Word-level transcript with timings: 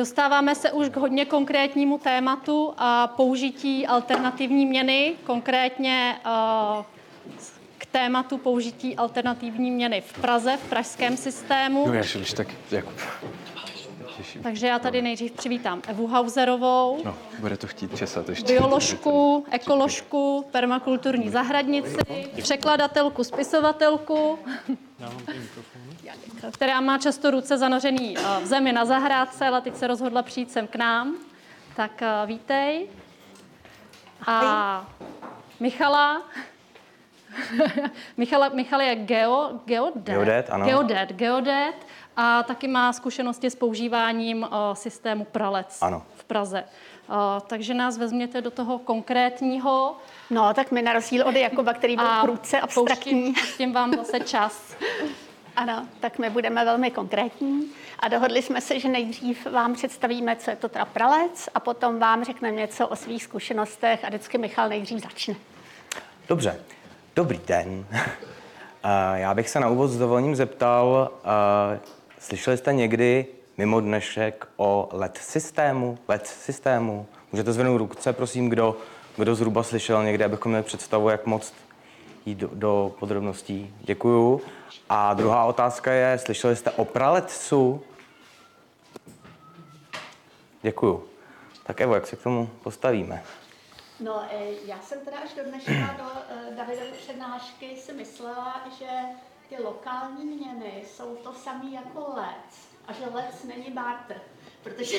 Dostáváme 0.00 0.54
se 0.54 0.72
už 0.72 0.88
k 0.88 0.96
hodně 0.96 1.24
konkrétnímu 1.24 1.98
tématu 1.98 2.74
a 2.78 3.06
použití 3.06 3.86
alternativní 3.86 4.66
měny, 4.66 5.14
konkrétně 5.24 6.16
uh, 6.26 6.84
k 7.78 7.86
tématu 7.86 8.38
použití 8.38 8.96
alternativní 8.96 9.70
měny 9.70 10.00
v 10.00 10.20
Praze, 10.20 10.56
v 10.56 10.68
pražském 10.68 11.16
systému. 11.16 11.86
No, 11.86 11.92
když 11.92 12.32
tak 12.32 12.48
Jakub. 12.70 12.92
Takže 14.42 14.66
já 14.66 14.78
tady 14.78 15.02
nejdřív 15.02 15.32
přivítám 15.32 15.82
Evu 15.86 16.06
Hauserovou. 16.06 17.00
No, 17.04 17.14
bude 17.38 17.56
to 17.56 17.66
chtít 17.66 17.96
česat 17.96 18.28
ještě. 18.28 18.52
Bioložku, 18.52 19.44
ekoložku, 19.50 20.46
permakulturní 20.50 21.30
zahradnici, 21.30 21.96
překladatelku, 22.42 23.24
spisovatelku, 23.24 24.38
která 26.52 26.80
má 26.80 26.98
často 26.98 27.30
ruce 27.30 27.58
zanořený 27.58 28.18
eh, 28.18 28.22
v 28.40 28.46
zemi 28.46 28.72
na 28.72 28.84
zahrádce, 28.84 29.46
ale 29.46 29.60
teď 29.60 29.76
se 29.76 29.86
rozhodla 29.86 30.22
přijít 30.22 30.52
sem 30.52 30.66
k 30.66 30.76
nám. 30.76 31.14
Tak 31.76 32.02
eh, 32.02 32.26
vítej. 32.26 32.88
A 34.26 34.86
Michala, 35.60 36.22
Michala, 38.16 38.48
Michal 38.48 38.80
je 38.80 38.94
geo, 38.94 39.60
geodet, 39.64 40.04
Geodet, 40.04 40.50
ano. 40.50 40.66
geodet, 40.66 41.12
geodet 41.12 41.86
a 42.16 42.42
taky 42.42 42.68
má 42.68 42.92
zkušenosti 42.92 43.50
s 43.50 43.54
používáním 43.54 44.42
uh, 44.42 44.48
systému 44.74 45.24
Pralec 45.24 45.78
Ano. 45.80 46.02
v 46.16 46.24
Praze. 46.24 46.64
Uh, 47.08 47.16
takže 47.46 47.74
nás 47.74 47.98
vezměte 47.98 48.40
do 48.40 48.50
toho 48.50 48.78
konkrétního 48.78 49.96
No, 50.30 50.54
tak 50.54 50.70
my 50.70 50.82
na 50.82 50.92
rozdíl 50.92 51.28
od 51.28 51.36
Jakuba, 51.36 51.72
který 51.72 51.96
byl 51.96 52.06
prudce 52.22 52.60
abstraktní, 52.60 53.12
pouštím, 53.12 53.34
pustím 53.34 53.72
vám 53.72 53.92
zase 53.96 54.20
čas. 54.20 54.76
ano, 55.56 55.86
tak 56.00 56.18
my 56.18 56.30
budeme 56.30 56.64
velmi 56.64 56.90
konkrétní 56.90 57.70
a 57.98 58.08
dohodli 58.08 58.42
jsme 58.42 58.60
se, 58.60 58.80
že 58.80 58.88
nejdřív 58.88 59.46
vám 59.46 59.74
představíme, 59.74 60.36
co 60.36 60.50
je 60.50 60.56
to 60.56 60.68
teda 60.68 60.84
pralec 60.84 61.48
a 61.54 61.60
potom 61.60 61.98
vám 61.98 62.24
řekneme 62.24 62.56
něco 62.56 62.88
o 62.88 62.96
svých 62.96 63.24
zkušenostech 63.24 64.04
a 64.04 64.08
vždycky 64.08 64.38
Michal 64.38 64.68
nejdřív 64.68 65.02
začne. 65.02 65.34
Dobře, 66.28 66.60
dobrý 67.16 67.40
den. 67.46 67.86
Já 69.14 69.34
bych 69.34 69.48
se 69.48 69.60
na 69.60 69.68
úvod 69.68 69.90
s 69.90 69.98
dovolením 69.98 70.36
zeptal, 70.36 71.10
slyšeli 72.18 72.56
jste 72.56 72.72
někdy 72.72 73.26
mimo 73.58 73.80
dnešek 73.80 74.48
o 74.56 74.88
LED 74.92 75.18
systému? 75.18 75.98
LED 76.08 76.26
systému? 76.26 77.06
Můžete 77.32 77.52
zvednout 77.52 77.78
ruce, 77.78 78.12
prosím, 78.12 78.48
kdo, 78.48 78.76
kdo 79.16 79.34
zhruba 79.34 79.62
slyšel 79.62 80.04
někde, 80.04 80.24
abychom 80.24 80.52
měli 80.52 80.64
představu, 80.64 81.08
jak 81.08 81.26
moc 81.26 81.52
jít 82.26 82.38
do, 82.38 82.50
do 82.52 82.94
podrobností. 82.98 83.74
Děkuju. 83.80 84.40
A 84.88 85.14
druhá 85.14 85.44
otázka 85.44 85.92
je, 85.92 86.18
slyšeli 86.18 86.56
jste 86.56 86.70
o 86.70 86.84
praletcu? 86.84 87.82
Děkuju. 90.62 91.04
Tak 91.66 91.80
Evo, 91.80 91.94
jak 91.94 92.06
se 92.06 92.16
k 92.16 92.22
tomu 92.22 92.50
postavíme? 92.62 93.22
No, 94.00 94.24
eh, 94.30 94.50
já 94.64 94.80
jsem 94.80 95.00
teda 95.04 95.18
až 95.18 95.34
do 95.34 95.44
dneška 95.44 95.96
do 95.98 96.04
eh, 96.28 96.54
Davidovy 96.56 96.92
přednášky 96.98 97.76
si 97.76 97.92
myslela, 97.92 98.60
že 98.78 98.88
ty 99.48 99.62
lokální 99.62 100.24
měny 100.24 100.84
jsou 100.86 101.16
to 101.16 101.32
samé 101.32 101.70
jako 101.70 102.12
lec 102.16 102.70
a 102.86 102.92
že 102.92 103.04
lec 103.12 103.44
není 103.44 103.70
barter. 103.70 104.20
Protože 104.62 104.96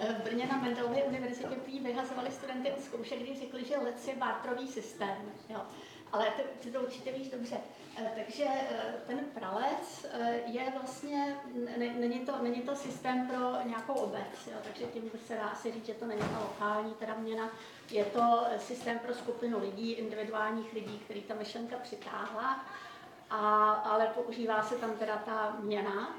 eh, 0.00 0.16
v 0.20 0.24
Brně 0.24 0.46
na 0.46 0.56
Mendelově 0.56 1.04
univerzitě 1.04 1.48
vyhazovali 1.82 2.30
studenty 2.30 2.72
od 2.72 2.84
zkoušek, 2.84 3.18
když 3.18 3.40
řekli, 3.40 3.64
že 3.64 3.76
lec 3.76 4.08
je 4.08 4.16
barterový 4.16 4.68
systém. 4.68 5.32
Jo. 5.48 5.60
Ale 6.12 6.26
ty, 6.36 6.42
ty 6.60 6.70
to 6.70 6.80
určitě 6.80 7.12
víš 7.12 7.30
dobře. 7.30 7.56
Eh, 7.98 8.12
Takže 8.16 8.44
eh, 8.44 8.94
ten 9.06 9.18
pralec 9.34 10.06
eh, 10.12 10.40
je 10.46 10.72
vlastně, 10.80 11.36
ne- 11.78 11.94
není 11.94 12.20
to, 12.20 12.42
není 12.42 12.62
to 12.62 12.76
systém 12.76 13.28
pro 13.28 13.68
nějakou 13.68 13.92
obec, 13.92 14.46
jo. 14.46 14.58
takže 14.64 14.84
tím 14.86 15.10
se 15.26 15.34
dá 15.36 15.46
asi 15.48 15.72
říct, 15.72 15.86
že 15.86 15.94
to 15.94 16.06
není 16.06 16.20
ta 16.20 16.38
lokální 16.38 16.94
teda 16.94 17.14
měna. 17.14 17.50
Je 17.90 18.04
to 18.04 18.44
systém 18.58 18.98
pro 18.98 19.14
skupinu 19.14 19.60
lidí, 19.60 19.92
individuálních 19.92 20.72
lidí, 20.72 20.98
který 20.98 21.22
ta 21.22 21.34
myšlenka 21.34 21.76
přitáhla, 21.82 22.64
a, 23.30 23.70
ale 23.72 24.06
používá 24.06 24.62
se 24.62 24.74
tam 24.74 24.90
teda 24.96 25.16
ta 25.16 25.56
měna, 25.60 26.16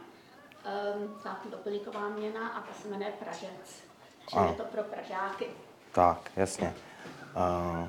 um, 0.96 1.20
ta 1.24 1.40
doplňková 1.50 2.10
měna 2.10 2.50
a 2.50 2.62
ta 2.62 2.74
se 2.74 2.88
jmenuje 2.88 3.12
Pražec. 3.20 3.84
Čili 4.28 4.42
Ano. 4.42 4.50
je 4.52 4.56
to 4.58 4.64
pro 4.64 4.84
Pražáky. 4.84 5.48
Tak, 5.92 6.32
jasně. 6.36 6.74
Uh, 7.36 7.88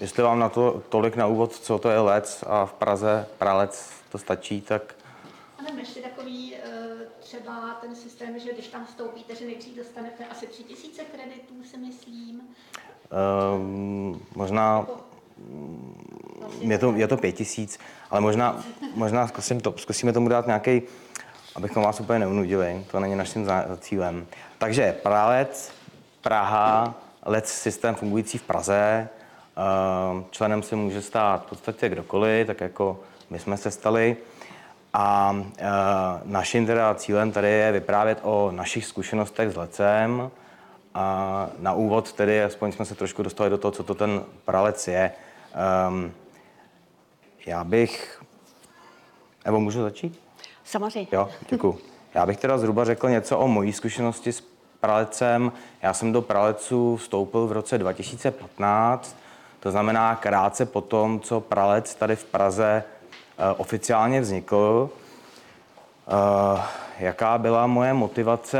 jestli 0.00 0.22
vám 0.22 0.38
na 0.38 0.48
to 0.48 0.82
tolik 0.88 1.16
na 1.16 1.26
úvod, 1.26 1.52
co 1.52 1.78
to 1.78 1.90
je 1.90 1.98
lec 2.00 2.44
a 2.46 2.66
v 2.66 2.72
Praze 2.72 3.26
pralec, 3.38 3.90
to 4.12 4.18
stačí, 4.18 4.60
tak 4.60 4.94
A 5.58 5.62
nevím, 5.62 5.78
ještě 5.78 6.00
takový 6.00 6.54
eh, 6.54 6.68
třeba 7.20 7.76
ten 7.80 7.96
systém, 7.96 8.38
že 8.38 8.52
když 8.52 8.68
tam 8.68 8.86
vstoupíte, 8.86 9.34
že 9.34 9.44
nejdřív 9.46 9.76
dostanete 9.76 10.24
asi 10.30 10.46
tři 10.46 10.62
tisíce 10.62 11.02
kreditů, 11.04 11.54
si 11.70 11.76
myslím. 11.76 12.40
uh, 12.40 14.16
možná 14.34 14.86
je 16.60 16.78
to, 16.78 16.92
je 16.92 17.08
to 17.08 17.16
pět 17.16 17.32
tisíc, 17.32 17.78
ale 18.10 18.20
možná, 18.20 18.64
možná 18.94 19.26
zkusím 19.28 19.60
to, 19.60 19.74
zkusíme 19.76 20.12
tomu 20.12 20.28
dát 20.28 20.46
nějaký, 20.46 20.82
abychom 21.56 21.82
vás 21.82 22.00
úplně 22.00 22.18
neunudili, 22.18 22.84
to 22.90 23.00
není 23.00 23.16
naším 23.16 23.46
zá- 23.46 23.76
cílem. 23.78 24.26
Takže 24.58 24.92
Pralec, 25.02 25.72
Praha, 26.20 26.94
lec 27.24 27.48
systém 27.48 27.94
fungující 27.94 28.38
v 28.38 28.42
Praze, 28.42 29.08
členem 30.30 30.62
se 30.62 30.76
může 30.76 31.02
stát 31.02 31.46
v 31.46 31.48
podstatě 31.48 31.88
kdokoliv, 31.88 32.46
tak 32.46 32.60
jako 32.60 33.00
my 33.30 33.38
jsme 33.38 33.56
se 33.56 33.70
stali. 33.70 34.16
A 34.94 35.36
e, 35.58 35.66
naším 36.24 36.66
teda 36.66 36.94
cílem 36.94 37.32
tady 37.32 37.50
je 37.50 37.72
vyprávět 37.72 38.18
o 38.22 38.50
našich 38.52 38.86
zkušenostech 38.86 39.50
s 39.50 39.56
lecem. 39.56 40.30
A 40.94 41.48
na 41.58 41.72
úvod 41.72 42.12
tedy, 42.12 42.42
aspoň 42.42 42.72
jsme 42.72 42.84
se 42.84 42.94
trošku 42.94 43.22
dostali 43.22 43.50
do 43.50 43.58
toho, 43.58 43.72
co 43.72 43.82
to 43.82 43.94
ten 43.94 44.24
pralec 44.44 44.88
je. 44.88 45.12
Um, 45.88 46.12
já 47.46 47.64
bych... 47.64 48.22
Nebo 49.44 49.60
můžu 49.60 49.82
začít? 49.82 50.20
Samozřejmě. 50.64 51.08
Jo, 51.12 51.28
děkuji. 51.48 51.78
Já 52.14 52.26
bych 52.26 52.36
teda 52.36 52.58
zhruba 52.58 52.84
řekl 52.84 53.08
něco 53.08 53.38
o 53.38 53.48
mojí 53.48 53.72
zkušenosti 53.72 54.32
s 54.32 54.40
pralecem. 54.80 55.52
Já 55.82 55.94
jsem 55.94 56.12
do 56.12 56.22
pralecu 56.22 56.96
vstoupil 56.96 57.46
v 57.46 57.52
roce 57.52 57.78
2015, 57.78 59.16
to 59.60 59.70
znamená 59.70 60.16
krátce 60.16 60.66
po 60.66 60.80
tom, 60.80 61.20
co 61.20 61.40
pralec 61.40 61.94
tady 61.94 62.16
v 62.16 62.24
Praze 62.24 62.84
eh, 63.38 63.54
oficiálně 63.56 64.20
vznikl. 64.20 64.90
Eh, 66.08 66.62
Jaká 66.98 67.38
byla 67.38 67.66
moje 67.66 67.92
motivace, 67.94 68.58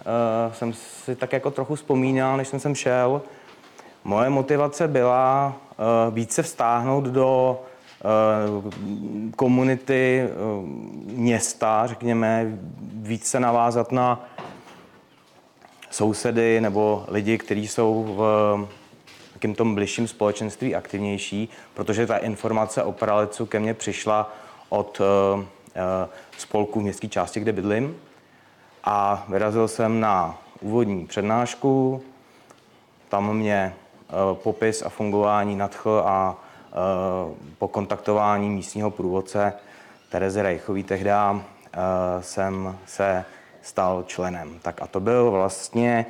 eh, 0.00 0.54
jsem 0.54 0.72
si 0.72 1.16
tak 1.16 1.32
jako 1.32 1.50
trochu 1.50 1.74
vzpomínal, 1.74 2.36
než 2.36 2.48
jsem 2.48 2.60
sem 2.60 2.74
šel. 2.74 3.22
Moje 4.04 4.30
motivace 4.30 4.88
byla 4.88 5.52
více 6.10 6.42
vstáhnout 6.42 7.04
do 7.04 7.60
komunity 9.36 10.28
města, 11.04 11.86
řekněme, 11.86 12.58
více 12.92 13.40
navázat 13.40 13.92
na 13.92 14.24
sousedy 15.90 16.60
nebo 16.60 17.04
lidi, 17.08 17.38
kteří 17.38 17.68
jsou 17.68 18.04
v 18.16 18.22
takým 19.42 19.54
tom 19.54 19.74
bližším 19.74 20.08
společenství 20.08 20.74
aktivnější, 20.74 21.48
protože 21.74 22.06
ta 22.06 22.16
informace 22.16 22.82
o 22.82 22.92
Pralecu 22.92 23.46
ke 23.46 23.60
mně 23.60 23.74
přišla 23.74 24.30
od 24.68 25.00
eh, 25.00 25.44
eh, 25.74 26.08
spolku 26.38 26.80
v 26.80 26.82
městské 26.82 27.08
části, 27.08 27.40
kde 27.40 27.52
bydlím. 27.52 27.96
A 28.84 29.24
vyrazil 29.28 29.68
jsem 29.68 30.00
na 30.00 30.38
úvodní 30.60 31.06
přednášku, 31.06 32.02
tam 33.08 33.36
mě 33.36 33.74
eh, 33.74 34.12
popis 34.34 34.82
a 34.82 34.88
fungování 34.88 35.56
nadchl 35.56 36.02
a 36.06 36.36
po 37.58 37.68
kontaktování 37.68 38.50
místního 38.50 38.90
průvodce 38.90 39.52
Terezy 40.08 40.42
Rejchový 40.42 40.82
tehdy 40.82 41.10
eh, 41.10 41.38
jsem 42.20 42.78
se 42.86 43.24
stal 43.62 44.04
členem. 44.06 44.58
Tak 44.62 44.82
a 44.82 44.86
to 44.86 45.00
byl 45.00 45.30
vlastně 45.30 46.06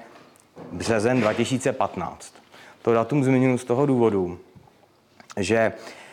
březen 0.72 1.20
2015. 1.20 2.41
To 2.82 2.92
datum 2.92 3.24
zmiňuji 3.24 3.58
z 3.58 3.64
toho 3.64 3.86
důvodu, 3.86 4.38
že 5.36 5.72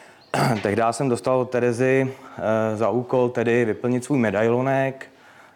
tehdy 0.64 0.82
jsem 0.92 1.10
dostal 1.10 1.40
od 1.40 1.50
Terezy 1.50 2.14
eh, 2.38 2.78
za 2.78 2.90
úkol 2.90 3.30
tedy 3.30 3.66
vyplnit 3.66 4.04
svůj 4.04 4.18
medailonek, 4.18 5.08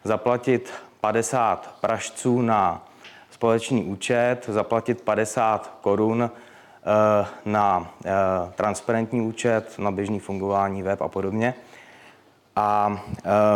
zaplatit 0.03 0.73
50 1.01 1.75
pražců 1.81 2.41
na 2.41 2.87
společný 3.31 3.83
účet, 3.83 4.45
zaplatit 4.47 5.01
50 5.01 5.77
korun 5.81 6.23
eh, 6.23 7.25
na 7.45 7.91
eh, 8.05 8.11
transparentní 8.55 9.21
účet, 9.21 9.79
na 9.79 9.91
běžný 9.91 10.19
fungování 10.19 10.83
web 10.83 11.01
a 11.01 11.07
podobně. 11.07 11.53
A 12.55 12.97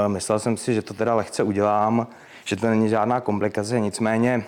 myslel 0.08 0.40
jsem 0.40 0.58
si, 0.58 0.74
že 0.74 0.82
to 0.82 0.94
teda 0.94 1.16
lehce 1.16 1.44
udělám, 1.44 2.08
že 2.46 2.56
to 2.56 2.68
není 2.68 2.90
žádná 2.90 3.22
komplikace, 3.22 3.80
nicméně 3.80 4.44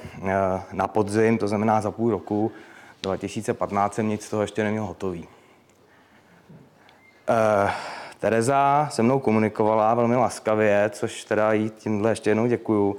na 0.73 0.87
podzim, 0.87 1.37
to 1.37 1.47
znamená 1.47 1.81
za 1.81 1.91
půl 1.91 2.11
roku 2.11 2.51
2015, 3.01 3.93
jsem 3.93 4.09
nic 4.09 4.25
z 4.25 4.29
toho 4.29 4.41
ještě 4.41 4.63
neměl 4.63 4.85
hotový. 4.85 5.27
E, 7.29 7.71
Tereza 8.19 8.87
se 8.91 9.03
mnou 9.03 9.19
komunikovala 9.19 9.93
velmi 9.93 10.15
laskavě, 10.15 10.89
což 10.93 11.23
teda 11.23 11.53
jí 11.53 11.69
tímhle 11.69 12.11
ještě 12.11 12.29
jednou 12.29 12.47
děkuju. 12.47 12.97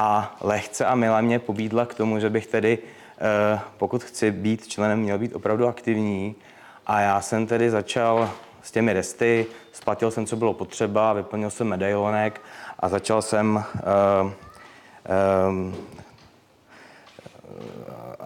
a 0.00 0.36
lehce 0.40 0.86
a 0.86 0.94
milé 0.94 1.22
mě 1.22 1.38
pobídla 1.38 1.86
k 1.86 1.94
tomu, 1.94 2.18
že 2.18 2.30
bych 2.30 2.46
tedy, 2.46 2.78
eh, 3.18 3.60
pokud 3.76 4.04
chci 4.04 4.30
být 4.30 4.66
členem, 4.66 5.00
měl 5.00 5.18
být 5.18 5.34
opravdu 5.34 5.68
aktivní. 5.68 6.34
A 6.86 7.00
já 7.00 7.20
jsem 7.20 7.46
tedy 7.46 7.70
začal 7.70 8.30
s 8.62 8.70
těmi 8.70 8.92
resty, 8.92 9.46
splatil 9.72 10.10
jsem, 10.10 10.26
co 10.26 10.36
bylo 10.36 10.54
potřeba, 10.54 11.12
vyplnil 11.12 11.50
jsem 11.50 11.66
medailonek 11.66 12.40
a 12.78 12.88
začal 12.88 13.22
jsem 13.22 13.64
uh, 14.24 14.30
um, 15.48 15.76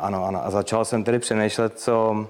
ano, 0.02 0.24
ano, 0.24 0.46
a 0.46 0.50
začal 0.50 0.84
jsem 0.84 1.04
tedy 1.04 1.18
přemýšlet, 1.18 1.78
co 1.78 2.10
uh, 2.10 2.26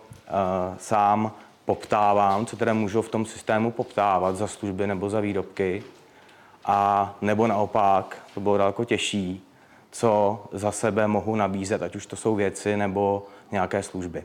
sám 0.79 1.33
poptávám, 1.65 2.47
co 2.47 2.57
teda 2.57 2.73
můžu 2.73 3.03
v 3.03 3.09
tom 3.09 3.27
systému 3.27 3.71
poptávat 3.71 4.37
za 4.37 4.47
služby 4.47 4.87
nebo 4.87 5.11
za 5.11 5.21
výrobky. 5.21 5.83
A 6.65 7.15
nebo 7.21 7.47
naopak, 7.47 8.17
to 8.35 8.41
bylo 8.41 8.59
daleko 8.59 8.85
těžší, 8.85 9.49
co 9.91 10.43
za 10.53 10.73
sebe 10.73 11.07
mohu 11.09 11.37
nabízet, 11.37 11.83
ať 11.83 11.97
už 11.97 12.07
to 12.07 12.17
jsou 12.17 12.35
věci 12.35 12.77
nebo 12.77 13.27
nějaké 13.53 13.83
služby. 13.83 14.25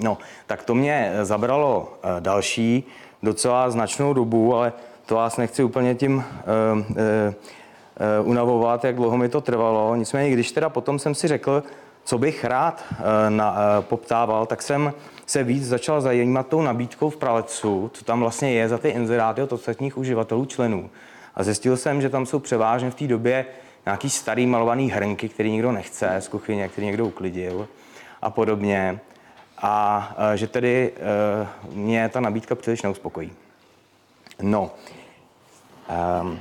No, 0.00 0.18
tak 0.46 0.62
to 0.62 0.74
mě 0.74 1.12
zabralo 1.22 1.80
uh, 1.80 2.20
další 2.20 2.84
docela 3.22 3.70
značnou 3.70 4.12
dobu, 4.12 4.54
ale 4.56 4.72
to 5.06 5.14
vás 5.14 5.36
nechci 5.36 5.64
úplně 5.64 5.94
tím 5.94 6.16
uh, 6.16 6.22
uh, 6.78 6.96
uh, 8.20 8.28
unavovat, 8.28 8.84
jak 8.84 8.96
dlouho 8.96 9.16
mi 9.16 9.28
to 9.28 9.40
trvalo. 9.40 9.96
Nicméně, 9.96 10.30
když 10.30 10.52
teda 10.52 10.68
potom 10.68 10.98
jsem 10.98 11.14
si 11.14 11.28
řekl, 11.28 11.62
co 12.04 12.18
bych 12.18 12.44
rád 12.44 12.84
uh, 12.90 12.96
na, 13.28 13.52
uh, 13.52 13.84
poptával, 13.84 14.46
tak 14.46 14.62
jsem 14.62 14.92
se 15.26 15.44
víc 15.44 15.66
začal 15.66 16.00
zajímat 16.00 16.48
tou 16.48 16.62
nabídkou 16.62 17.10
v 17.10 17.16
Pralecu, 17.16 17.90
co 17.94 18.04
tam 18.04 18.20
vlastně 18.20 18.52
je 18.52 18.68
za 18.68 18.78
ty 18.78 18.88
inzeráty 18.88 19.42
od 19.42 19.52
ostatních 19.52 19.98
uživatelů 19.98 20.44
členů. 20.44 20.90
A 21.34 21.42
zjistil 21.42 21.76
jsem, 21.76 22.00
že 22.00 22.08
tam 22.08 22.26
jsou 22.26 22.38
převážně 22.38 22.90
v 22.90 22.94
té 22.94 23.06
době 23.06 23.46
nějaký 23.86 24.10
starý 24.10 24.46
malovaný 24.46 24.90
hrnky, 24.90 25.28
který 25.28 25.50
nikdo 25.50 25.72
nechce 25.72 26.16
z 26.20 26.28
kuchyně, 26.28 26.68
který 26.68 26.86
někdo 26.86 27.06
uklidil 27.06 27.68
a 28.22 28.30
podobně. 28.30 29.00
A 29.58 30.16
že 30.34 30.46
tedy 30.46 30.92
mě 31.72 32.08
ta 32.08 32.20
nabídka 32.20 32.54
příliš 32.54 32.82
neuspokojí. 32.82 33.32
No, 34.42 34.70
um, 36.22 36.40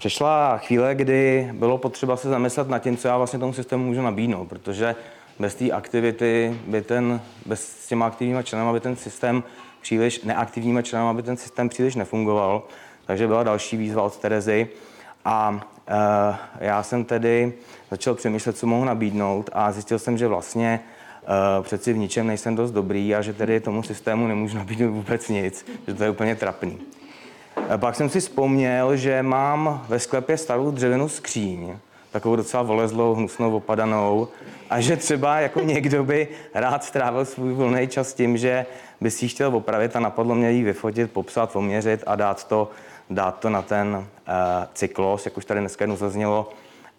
přišla 0.00 0.58
chvíle, 0.58 0.94
kdy 0.94 1.50
bylo 1.52 1.78
potřeba 1.78 2.16
se 2.16 2.28
zamyslet 2.28 2.68
nad 2.68 2.78
tím, 2.78 2.96
co 2.96 3.08
já 3.08 3.16
vlastně 3.16 3.38
tomu 3.38 3.52
systému 3.52 3.84
můžu 3.84 4.02
nabídnout, 4.02 4.48
protože 4.48 4.96
bez 5.38 5.54
té 5.54 5.70
aktivity 5.70 6.58
by 6.66 6.82
ten, 6.82 7.20
bez 7.46 7.68
s 7.68 7.88
těma 7.88 8.06
aktivníma 8.06 8.42
členama 8.42 8.72
by 8.72 8.80
ten 8.80 8.96
systém 8.96 9.42
příliš, 9.80 10.22
neaktivníma 10.22 10.82
členama 10.82 11.14
by 11.14 11.22
ten 11.22 11.36
systém 11.36 11.68
příliš 11.68 11.94
nefungoval. 11.94 12.62
Takže 13.06 13.26
byla 13.26 13.42
další 13.42 13.76
výzva 13.76 14.02
od 14.02 14.16
Terezy. 14.16 14.68
A 15.24 15.50
uh, 15.50 16.36
já 16.60 16.82
jsem 16.82 17.04
tedy 17.04 17.52
začal 17.90 18.14
přemýšlet, 18.14 18.56
co 18.56 18.66
mohu 18.66 18.84
nabídnout 18.84 19.50
a 19.52 19.72
zjistil 19.72 19.98
jsem, 19.98 20.18
že 20.18 20.26
vlastně 20.26 20.80
uh, 21.58 21.64
přeci 21.64 21.92
v 21.92 21.98
ničem 21.98 22.26
nejsem 22.26 22.56
dost 22.56 22.70
dobrý 22.70 23.14
a 23.14 23.22
že 23.22 23.32
tedy 23.32 23.60
tomu 23.60 23.82
systému 23.82 24.26
nemůžu 24.26 24.56
nabídnout 24.56 24.90
vůbec 24.90 25.28
nic, 25.28 25.66
že 25.86 25.94
to 25.94 26.04
je 26.04 26.10
úplně 26.10 26.36
trapný. 26.36 26.78
Pak 27.76 27.94
jsem 27.94 28.08
si 28.08 28.20
vzpomněl, 28.20 28.96
že 28.96 29.22
mám 29.22 29.84
ve 29.88 29.98
sklepě 29.98 30.36
starou 30.36 30.70
dřevěnou 30.70 31.08
skříň, 31.08 31.76
takovou 32.12 32.36
docela 32.36 32.62
volezlou, 32.62 33.14
hnusnou, 33.14 33.56
opadanou, 33.56 34.28
a 34.70 34.80
že 34.80 34.96
třeba 34.96 35.40
jako 35.40 35.60
někdo 35.64 36.04
by 36.04 36.28
rád 36.54 36.84
strávil 36.84 37.24
svůj 37.24 37.52
volný 37.52 37.88
čas 37.88 38.14
tím, 38.14 38.36
že 38.36 38.66
by 39.00 39.10
si 39.10 39.24
ji 39.24 39.28
chtěl 39.28 39.56
opravit 39.56 39.96
a 39.96 40.00
napadlo 40.00 40.34
mě 40.34 40.50
ji 40.50 40.62
vyfotit, 40.64 41.12
popsat, 41.12 41.52
poměřit 41.52 42.04
a 42.06 42.16
dát 42.16 42.48
to, 42.48 42.70
dát 43.10 43.38
to 43.38 43.50
na 43.50 43.62
ten 43.62 43.96
uh, 43.96 44.04
cyklos, 44.74 45.24
jak 45.24 45.36
už 45.36 45.44
tady 45.44 45.60
dneska 45.60 45.82
jednou 45.82 45.96
zaznělo, 45.96 46.50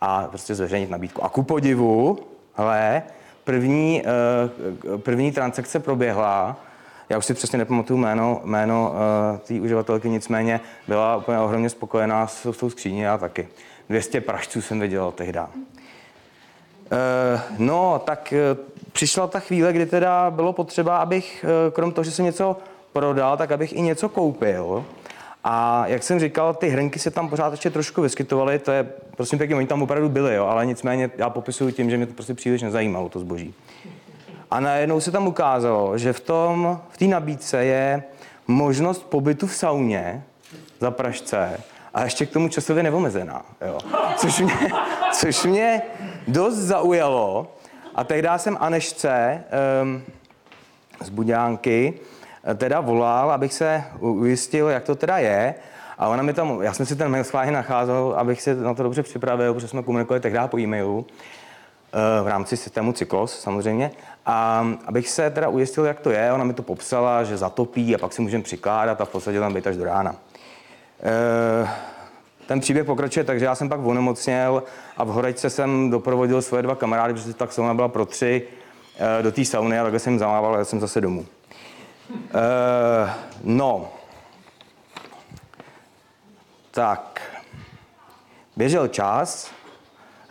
a 0.01 0.23
prostě 0.23 0.55
zveřejnit 0.55 0.89
nabídku. 0.89 1.23
A 1.23 1.29
ku 1.29 1.43
podivu, 1.43 2.19
hele, 2.53 3.03
první, 3.43 4.03
uh, 4.85 5.01
první 5.01 5.31
transakce 5.31 5.79
proběhla, 5.79 6.57
já 7.11 7.17
už 7.17 7.25
si 7.25 7.33
přesně 7.33 7.57
nepamatuju 7.57 7.99
jméno, 7.99 8.41
jméno 8.43 8.93
uh, 9.33 9.39
té 9.39 9.53
uživatelky, 9.53 10.09
nicméně 10.09 10.59
byla 10.87 11.17
úplně 11.17 11.39
ohromně 11.39 11.69
spokojená 11.69 12.27
s, 12.27 12.51
s 12.51 12.57
tou 12.57 12.69
skříní, 12.69 12.99
já 12.99 13.17
taky. 13.17 13.47
200 13.89 14.21
pražců 14.21 14.61
jsem 14.61 14.79
vydělal 14.79 15.11
tehdy. 15.11 15.39
Uh, 15.39 15.47
no, 17.57 18.01
tak 18.05 18.33
uh, 18.53 18.63
přišla 18.91 19.27
ta 19.27 19.39
chvíle, 19.39 19.73
kdy 19.73 19.85
teda 19.85 20.31
bylo 20.31 20.53
potřeba, 20.53 20.97
abych, 20.97 21.45
uh, 21.67 21.73
krom 21.73 21.91
toho, 21.91 22.05
že 22.05 22.11
jsem 22.11 22.25
něco 22.25 22.57
prodal, 22.93 23.37
tak 23.37 23.51
abych 23.51 23.73
i 23.73 23.81
něco 23.81 24.09
koupil. 24.09 24.85
A 25.43 25.87
jak 25.87 26.03
jsem 26.03 26.19
říkal, 26.19 26.53
ty 26.53 26.69
hrnky 26.69 26.99
se 26.99 27.11
tam 27.11 27.29
pořád 27.29 27.51
ještě 27.51 27.69
trošku 27.69 28.01
vyskytovaly, 28.01 28.59
to 28.59 28.71
je, 28.71 28.89
prosím 29.15 29.37
pěkně, 29.37 29.55
oni 29.55 29.67
tam 29.67 29.81
opravdu 29.81 30.09
byli, 30.09 30.35
jo, 30.35 30.45
ale 30.45 30.65
nicméně 30.65 31.11
já 31.17 31.29
popisuju 31.29 31.71
tím, 31.71 31.89
že 31.89 31.97
mě 31.97 32.05
to 32.05 32.13
prostě 32.13 32.33
příliš 32.33 32.61
nezajímalo, 32.61 33.09
to 33.09 33.19
zboží. 33.19 33.53
A 34.51 34.59
najednou 34.59 34.99
se 34.99 35.11
tam 35.11 35.27
ukázalo, 35.27 35.97
že 35.97 36.13
v 36.13 36.19
tom, 36.19 36.81
v 36.89 36.97
té 36.97 37.05
nabídce 37.05 37.65
je 37.65 38.03
možnost 38.47 39.03
pobytu 39.03 39.47
v 39.47 39.55
sauně 39.55 40.23
za 40.79 40.91
Pražce 40.91 41.59
a 41.93 42.03
ještě 42.03 42.25
k 42.25 42.29
tomu 42.29 42.47
časově 42.49 42.83
neomezená. 42.83 43.45
Jo. 43.67 43.77
Což, 44.15 44.39
mě, 44.39 44.53
což 45.11 45.43
mě 45.43 45.81
dost 46.27 46.55
zaujalo. 46.55 47.55
A 47.95 48.03
tehdy 48.03 48.27
jsem 48.37 48.57
Anešce 48.59 49.43
um, 49.83 50.03
z 51.01 51.09
Buďánky 51.09 51.93
teda 52.55 52.79
volal, 52.79 53.31
abych 53.31 53.53
se 53.53 53.83
ujistil, 53.99 54.67
jak 54.67 54.83
to 54.83 54.95
teda 54.95 55.17
je. 55.17 55.55
A 55.97 56.07
ona 56.07 56.23
mi 56.23 56.33
tam, 56.33 56.61
já 56.61 56.73
jsem 56.73 56.85
si 56.85 56.95
ten 56.95 57.11
mail 57.11 57.23
schválně 57.23 57.51
nacházel, 57.51 58.13
abych 58.17 58.41
se 58.41 58.55
na 58.55 58.73
to 58.73 58.83
dobře 58.83 59.03
připravil, 59.03 59.53
protože 59.53 59.67
jsme 59.67 59.83
komunikovali 59.83 60.19
tehdy 60.19 60.39
po 60.47 60.59
e-mailu 60.59 61.05
v 62.23 62.27
rámci 62.27 62.57
systému 62.57 62.93
Cyklos 62.93 63.39
samozřejmě. 63.39 63.91
A 64.25 64.67
abych 64.85 65.09
se 65.09 65.29
teda 65.29 65.47
ujistil, 65.47 65.85
jak 65.85 65.99
to 65.99 66.11
je, 66.11 66.33
ona 66.33 66.43
mi 66.43 66.53
to 66.53 66.63
popsala, 66.63 67.23
že 67.23 67.37
zatopí 67.37 67.95
a 67.95 67.97
pak 67.97 68.13
si 68.13 68.21
můžeme 68.21 68.43
přikládat 68.43 69.01
a 69.01 69.05
v 69.05 69.09
podstatě 69.09 69.39
tam 69.39 69.53
být 69.53 69.67
až 69.67 69.77
do 69.77 69.83
rána. 69.83 70.15
E, 71.03 71.69
ten 72.47 72.59
příběh 72.59 72.85
pokračuje 72.85 73.23
tak, 73.23 73.39
že 73.39 73.45
já 73.45 73.55
jsem 73.55 73.69
pak 73.69 73.79
onemocněl 73.85 74.63
a 74.97 75.03
v 75.03 75.07
Horečce 75.07 75.49
jsem 75.49 75.89
doprovodil 75.89 76.41
svoje 76.41 76.63
dva 76.63 76.75
kamarády, 76.75 77.13
protože 77.13 77.33
tak 77.33 77.53
sauna 77.53 77.73
byla 77.73 77.87
pro 77.87 78.05
tři, 78.05 78.47
e, 79.19 79.23
do 79.23 79.31
té 79.31 79.45
sauny 79.45 79.79
a 79.79 79.83
takhle 79.83 79.99
jsem 79.99 80.19
zamával 80.19 80.55
a 80.55 80.57
já 80.57 80.65
jsem 80.65 80.79
zase 80.79 81.01
domů. 81.01 81.25
E, 82.13 83.13
no, 83.43 83.89
tak, 86.71 87.21
běžel 88.57 88.87
čas, 88.87 89.51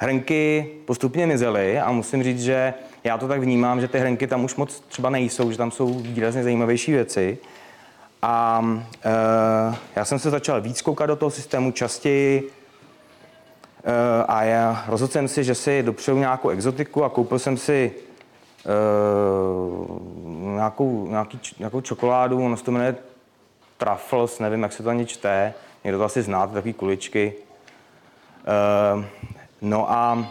hrnky 0.01 0.67
postupně 0.85 1.27
mizely 1.27 1.81
a 1.81 1.93
musím 1.93 2.23
říct, 2.23 2.43
že 2.43 2.75
já 3.05 3.19
to 3.19 3.29
tak 3.29 3.41
vnímám, 3.41 3.81
že 3.81 3.89
ty 3.89 3.99
hrenky 3.99 4.27
tam 4.27 4.45
už 4.45 4.57
moc 4.57 4.81
třeba 4.81 5.11
nejsou, 5.11 5.51
že 5.51 5.59
tam 5.59 5.71
jsou 5.71 5.95
výrazně 5.95 6.43
zajímavější 6.43 6.93
věci. 6.93 7.39
A 8.23 8.65
e, 9.05 9.11
já 9.97 10.05
jsem 10.05 10.19
se 10.19 10.31
začal 10.31 10.61
víc 10.61 10.83
koukat 10.83 11.09
do 11.09 11.17
toho 11.17 11.31
systému 11.31 11.73
častěji 11.73 12.51
e, 13.85 14.25
a 14.25 14.43
já 14.43 14.85
rozhodl 14.89 15.13
jsem 15.13 15.29
si, 15.29 15.45
že 15.45 15.55
si 15.55 15.83
dopřeju 15.83 16.19
nějakou 16.19 16.49
exotiku 16.49 17.05
a 17.05 17.09
koupil 17.09 17.39
jsem 17.39 17.57
si 17.57 17.93
e, 18.67 18.71
nějakou, 20.55 21.07
nějaký, 21.09 21.41
nějakou 21.59 21.81
čokoládu, 21.81 22.45
ono 22.45 22.57
se 22.57 22.65
to 22.65 22.71
jmenuje 22.71 22.97
Truffles, 23.77 24.39
nevím, 24.39 24.63
jak 24.63 24.73
se 24.73 24.83
to 24.83 24.91
ani 24.91 25.07
čte, 25.07 25.55
někdo 25.85 25.99
to 25.99 26.05
asi 26.05 26.23
znáte, 26.23 26.55
takové 26.55 26.73
kuličky. 26.73 27.35
E, 28.47 29.31
no 29.63 29.93
a 29.93 30.27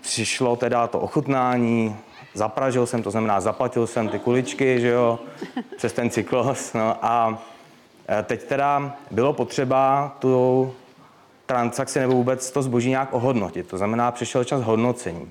přišlo 0.00 0.56
teda 0.56 0.86
to 0.86 1.00
ochutnání, 1.00 1.96
zapražil 2.34 2.86
jsem, 2.86 3.02
to 3.02 3.10
znamená 3.10 3.40
zaplatil 3.40 3.86
jsem 3.86 4.08
ty 4.08 4.18
kuličky, 4.18 4.80
že 4.80 4.88
jo, 4.88 5.18
přes 5.76 5.92
ten 5.92 6.10
cyklos, 6.10 6.72
no 6.72 6.96
a 7.02 7.42
e, 8.08 8.22
teď 8.22 8.42
teda 8.42 8.96
bylo 9.10 9.32
potřeba 9.32 10.16
tu 10.18 10.72
transakci 11.46 12.00
nebo 12.00 12.12
vůbec 12.12 12.50
to 12.50 12.62
zboží 12.62 12.88
nějak 12.88 13.12
ohodnotit, 13.12 13.66
to 13.66 13.78
znamená 13.78 14.10
přišel 14.10 14.44
čas 14.44 14.62
hodnocení. 14.62 15.30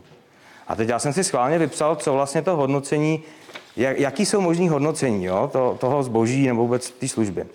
A 0.67 0.75
teď 0.75 0.89
já 0.89 0.99
jsem 0.99 1.13
si 1.13 1.23
schválně 1.23 1.57
vypsal, 1.57 1.95
co 1.95 2.13
vlastně 2.13 2.41
to 2.41 2.55
hodnocení, 2.55 3.23
jak, 3.75 3.99
jaký 3.99 4.25
jsou 4.25 4.41
možný 4.41 4.69
hodnocení 4.69 5.25
jo, 5.25 5.49
to, 5.53 5.77
toho 5.79 6.03
zboží 6.03 6.47
nebo 6.47 6.61
vůbec 6.61 6.91
té 6.91 7.07
služby. 7.07 7.45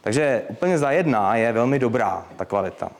Takže 0.00 0.42
úplně 0.48 0.78
za 0.78 0.90
jedna 0.90 1.36
je 1.36 1.52
velmi 1.52 1.78
dobrá 1.78 2.26
ta 2.36 2.44
kvalita. 2.44 2.90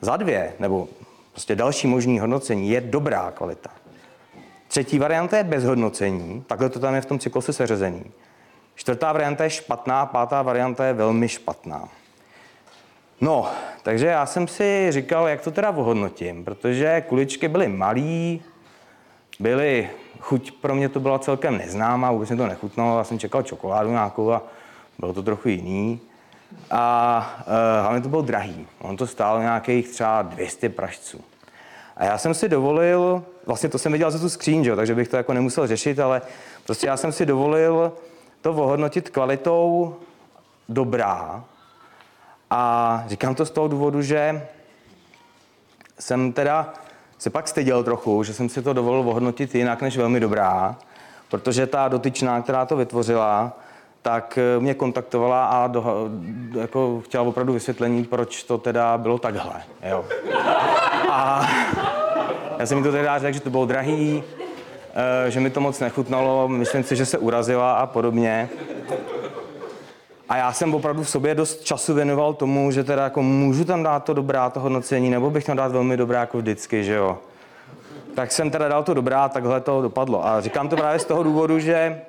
Za 0.00 0.16
dvě, 0.16 0.52
nebo 0.58 0.88
Prostě 1.32 1.56
další 1.56 1.86
možný 1.86 2.18
hodnocení 2.18 2.70
je 2.70 2.80
dobrá 2.80 3.30
kvalita. 3.30 3.70
Třetí 4.68 4.98
varianta 4.98 5.36
je 5.36 5.44
bez 5.44 5.64
hodnocení, 5.64 6.44
takhle 6.46 6.68
to 6.68 6.80
tam 6.80 6.94
je 6.94 7.00
v 7.00 7.06
tom 7.06 7.18
cyklose 7.18 7.52
seřazený. 7.52 8.04
Čtvrtá 8.74 9.12
varianta 9.12 9.44
je 9.44 9.50
špatná, 9.50 10.06
pátá 10.06 10.42
varianta 10.42 10.84
je 10.84 10.92
velmi 10.92 11.28
špatná. 11.28 11.88
No, 13.20 13.50
takže 13.82 14.06
já 14.06 14.26
jsem 14.26 14.48
si 14.48 14.86
říkal, 14.90 15.28
jak 15.28 15.40
to 15.40 15.50
teda 15.50 15.70
ohodnotím, 15.70 16.44
protože 16.44 17.04
kuličky 17.08 17.48
byly 17.48 17.68
malý, 17.68 18.42
byly, 19.40 19.90
chuť 20.20 20.52
pro 20.52 20.74
mě 20.74 20.88
to 20.88 21.00
byla 21.00 21.18
celkem 21.18 21.58
neznámá, 21.58 22.12
vůbec 22.12 22.30
mi 22.30 22.36
to 22.36 22.46
nechutnalo, 22.46 22.98
já 22.98 23.04
jsem 23.04 23.18
čekal 23.18 23.42
čokoládu 23.42 23.90
nějakou 23.90 24.32
a 24.32 24.42
bylo 24.98 25.12
to 25.12 25.22
trochu 25.22 25.48
jiný. 25.48 26.00
A 26.70 27.36
uh, 27.38 27.82
hlavně 27.82 28.00
to 28.00 28.08
bylo 28.08 28.22
drahý. 28.22 28.66
On 28.78 28.96
to 28.96 29.06
stálo 29.06 29.40
nějakých 29.40 29.88
třeba 29.88 30.22
200 30.22 30.68
pražců. 30.68 31.20
A 31.96 32.04
já 32.04 32.18
jsem 32.18 32.34
si 32.34 32.48
dovolil, 32.48 33.24
vlastně 33.46 33.68
to 33.68 33.78
jsem 33.78 33.92
viděl 33.92 34.10
za 34.10 34.18
tu 34.18 34.28
skříň, 34.28 34.64
jo, 34.64 34.76
takže 34.76 34.94
bych 34.94 35.08
to 35.08 35.16
jako 35.16 35.32
nemusel 35.32 35.66
řešit, 35.66 36.00
ale 36.00 36.22
prostě 36.64 36.86
já 36.86 36.96
jsem 36.96 37.12
si 37.12 37.26
dovolil 37.26 37.92
to 38.40 38.52
ohodnotit 38.52 39.10
kvalitou 39.10 39.96
dobrá. 40.68 41.44
A 42.50 43.04
říkám 43.06 43.34
to 43.34 43.46
z 43.46 43.50
toho 43.50 43.68
důvodu, 43.68 44.02
že 44.02 44.46
jsem 45.98 46.32
teda 46.32 46.74
se 47.18 47.30
pak 47.30 47.48
styděl 47.48 47.84
trochu, 47.84 48.22
že 48.22 48.34
jsem 48.34 48.48
si 48.48 48.62
to 48.62 48.72
dovolil 48.72 49.08
ohodnotit 49.08 49.54
jinak 49.54 49.82
než 49.82 49.96
velmi 49.96 50.20
dobrá, 50.20 50.76
protože 51.28 51.66
ta 51.66 51.88
dotyčná, 51.88 52.42
která 52.42 52.66
to 52.66 52.76
vytvořila, 52.76 53.52
tak 54.02 54.38
eh, 54.38 54.60
mě 54.60 54.74
kontaktovala 54.74 55.46
a 55.46 55.66
do, 55.66 56.10
jako 56.60 57.00
chtěla 57.04 57.24
opravdu 57.24 57.52
vysvětlení, 57.52 58.04
proč 58.04 58.42
to 58.42 58.58
teda 58.58 58.98
bylo 58.98 59.18
takhle. 59.18 59.62
Jo. 59.90 60.04
A 61.10 61.46
já 62.58 62.66
jsem 62.66 62.78
mi 62.78 62.84
to 62.84 62.92
teda 62.92 63.18
řekl, 63.18 63.34
že 63.34 63.40
to 63.40 63.50
bylo 63.50 63.66
drahý, 63.66 64.22
eh, 65.26 65.30
že 65.30 65.40
mi 65.40 65.50
to 65.50 65.60
moc 65.60 65.80
nechutnalo, 65.80 66.48
myslím 66.48 66.82
si, 66.82 66.96
že 66.96 67.06
se 67.06 67.18
urazila 67.18 67.72
a 67.72 67.86
podobně. 67.86 68.48
A 70.28 70.36
já 70.36 70.52
jsem 70.52 70.74
opravdu 70.74 71.02
v 71.02 71.10
sobě 71.10 71.34
dost 71.34 71.64
času 71.64 71.94
věnoval 71.94 72.34
tomu, 72.34 72.70
že 72.70 72.84
teda 72.84 73.04
jako 73.04 73.22
můžu 73.22 73.64
tam 73.64 73.82
dát 73.82 74.04
to 74.04 74.14
dobrá, 74.14 74.50
to 74.50 74.60
hodnocení, 74.60 75.10
nebo 75.10 75.30
bych 75.30 75.44
tam 75.44 75.56
dát 75.56 75.72
velmi 75.72 75.96
dobrá 75.96 76.20
jako 76.20 76.38
vždycky, 76.38 76.84
že 76.84 76.94
jo. 76.94 77.18
Tak 78.14 78.32
jsem 78.32 78.50
teda 78.50 78.68
dal 78.68 78.82
to 78.82 78.94
dobrá, 78.94 79.28
takhle 79.28 79.60
to 79.60 79.82
dopadlo. 79.82 80.26
A 80.26 80.40
říkám 80.40 80.68
to 80.68 80.76
právě 80.76 80.98
z 80.98 81.04
toho 81.04 81.22
důvodu, 81.22 81.58
že 81.58 82.00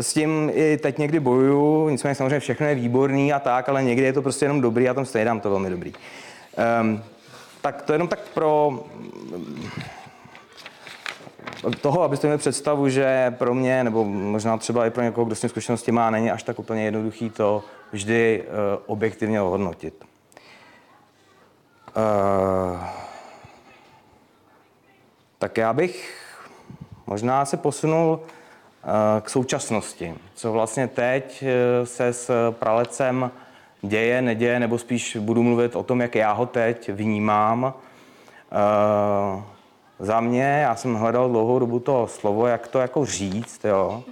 s 0.00 0.12
tím 0.12 0.50
i 0.54 0.76
teď 0.76 0.98
někdy 0.98 1.20
bojuju, 1.20 1.88
nicméně 1.88 2.14
samozřejmě 2.14 2.40
všechno 2.40 2.66
je 2.66 2.74
výborný 2.74 3.32
a 3.32 3.38
tak, 3.38 3.68
ale 3.68 3.82
někdy 3.82 4.06
je 4.06 4.12
to 4.12 4.22
prostě 4.22 4.44
jenom 4.44 4.60
dobrý 4.60 4.88
a 4.88 4.94
tam 4.94 5.04
stejně 5.04 5.24
dám 5.24 5.40
to 5.40 5.50
velmi 5.50 5.70
dobrý. 5.70 5.92
Um, 6.80 7.02
tak 7.60 7.82
to 7.82 7.92
jenom 7.92 8.08
tak 8.08 8.20
pro 8.34 8.84
toho, 11.80 12.02
abyste 12.02 12.26
měli 12.26 12.38
představu, 12.38 12.88
že 12.88 13.34
pro 13.38 13.54
mě, 13.54 13.84
nebo 13.84 14.04
možná 14.04 14.56
třeba 14.56 14.86
i 14.86 14.90
pro 14.90 15.02
někoho, 15.02 15.24
kdo 15.24 15.34
s 15.34 15.40
tím 15.40 15.50
zkušenosti 15.50 15.92
má, 15.92 16.10
není 16.10 16.30
až 16.30 16.42
tak 16.42 16.58
úplně 16.58 16.84
jednoduchý 16.84 17.30
to 17.30 17.64
vždy 17.92 18.44
uh, 18.44 18.82
objektivně 18.86 19.42
ohodnotit. 19.42 20.04
Uh, 21.96 22.80
tak 25.38 25.56
já 25.56 25.72
bych 25.72 26.16
možná 27.06 27.44
se 27.44 27.56
posunul 27.56 28.20
k 29.20 29.30
současnosti. 29.30 30.14
Co 30.34 30.52
vlastně 30.52 30.88
teď 30.88 31.42
uh, 31.42 31.86
se 31.86 32.12
s 32.12 32.52
pralecem 32.52 33.30
děje, 33.82 34.22
neděje, 34.22 34.60
nebo 34.60 34.78
spíš 34.78 35.16
budu 35.16 35.42
mluvit 35.42 35.76
o 35.76 35.82
tom, 35.82 36.00
jak 36.00 36.14
já 36.14 36.32
ho 36.32 36.46
teď 36.46 36.88
vnímám. 36.92 37.62
Uh, 37.64 39.42
za 39.98 40.20
mě, 40.20 40.60
já 40.62 40.76
jsem 40.76 40.94
hledal 40.94 41.28
dlouhou 41.28 41.58
dobu 41.58 41.80
to 41.80 42.06
slovo, 42.06 42.46
jak 42.46 42.68
to 42.68 42.78
jako 42.78 43.06
říct, 43.06 43.64
jo. 43.64 44.04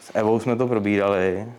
S 0.00 0.10
Evou 0.14 0.40
jsme 0.40 0.56
to 0.56 0.66
probírali. 0.66 1.52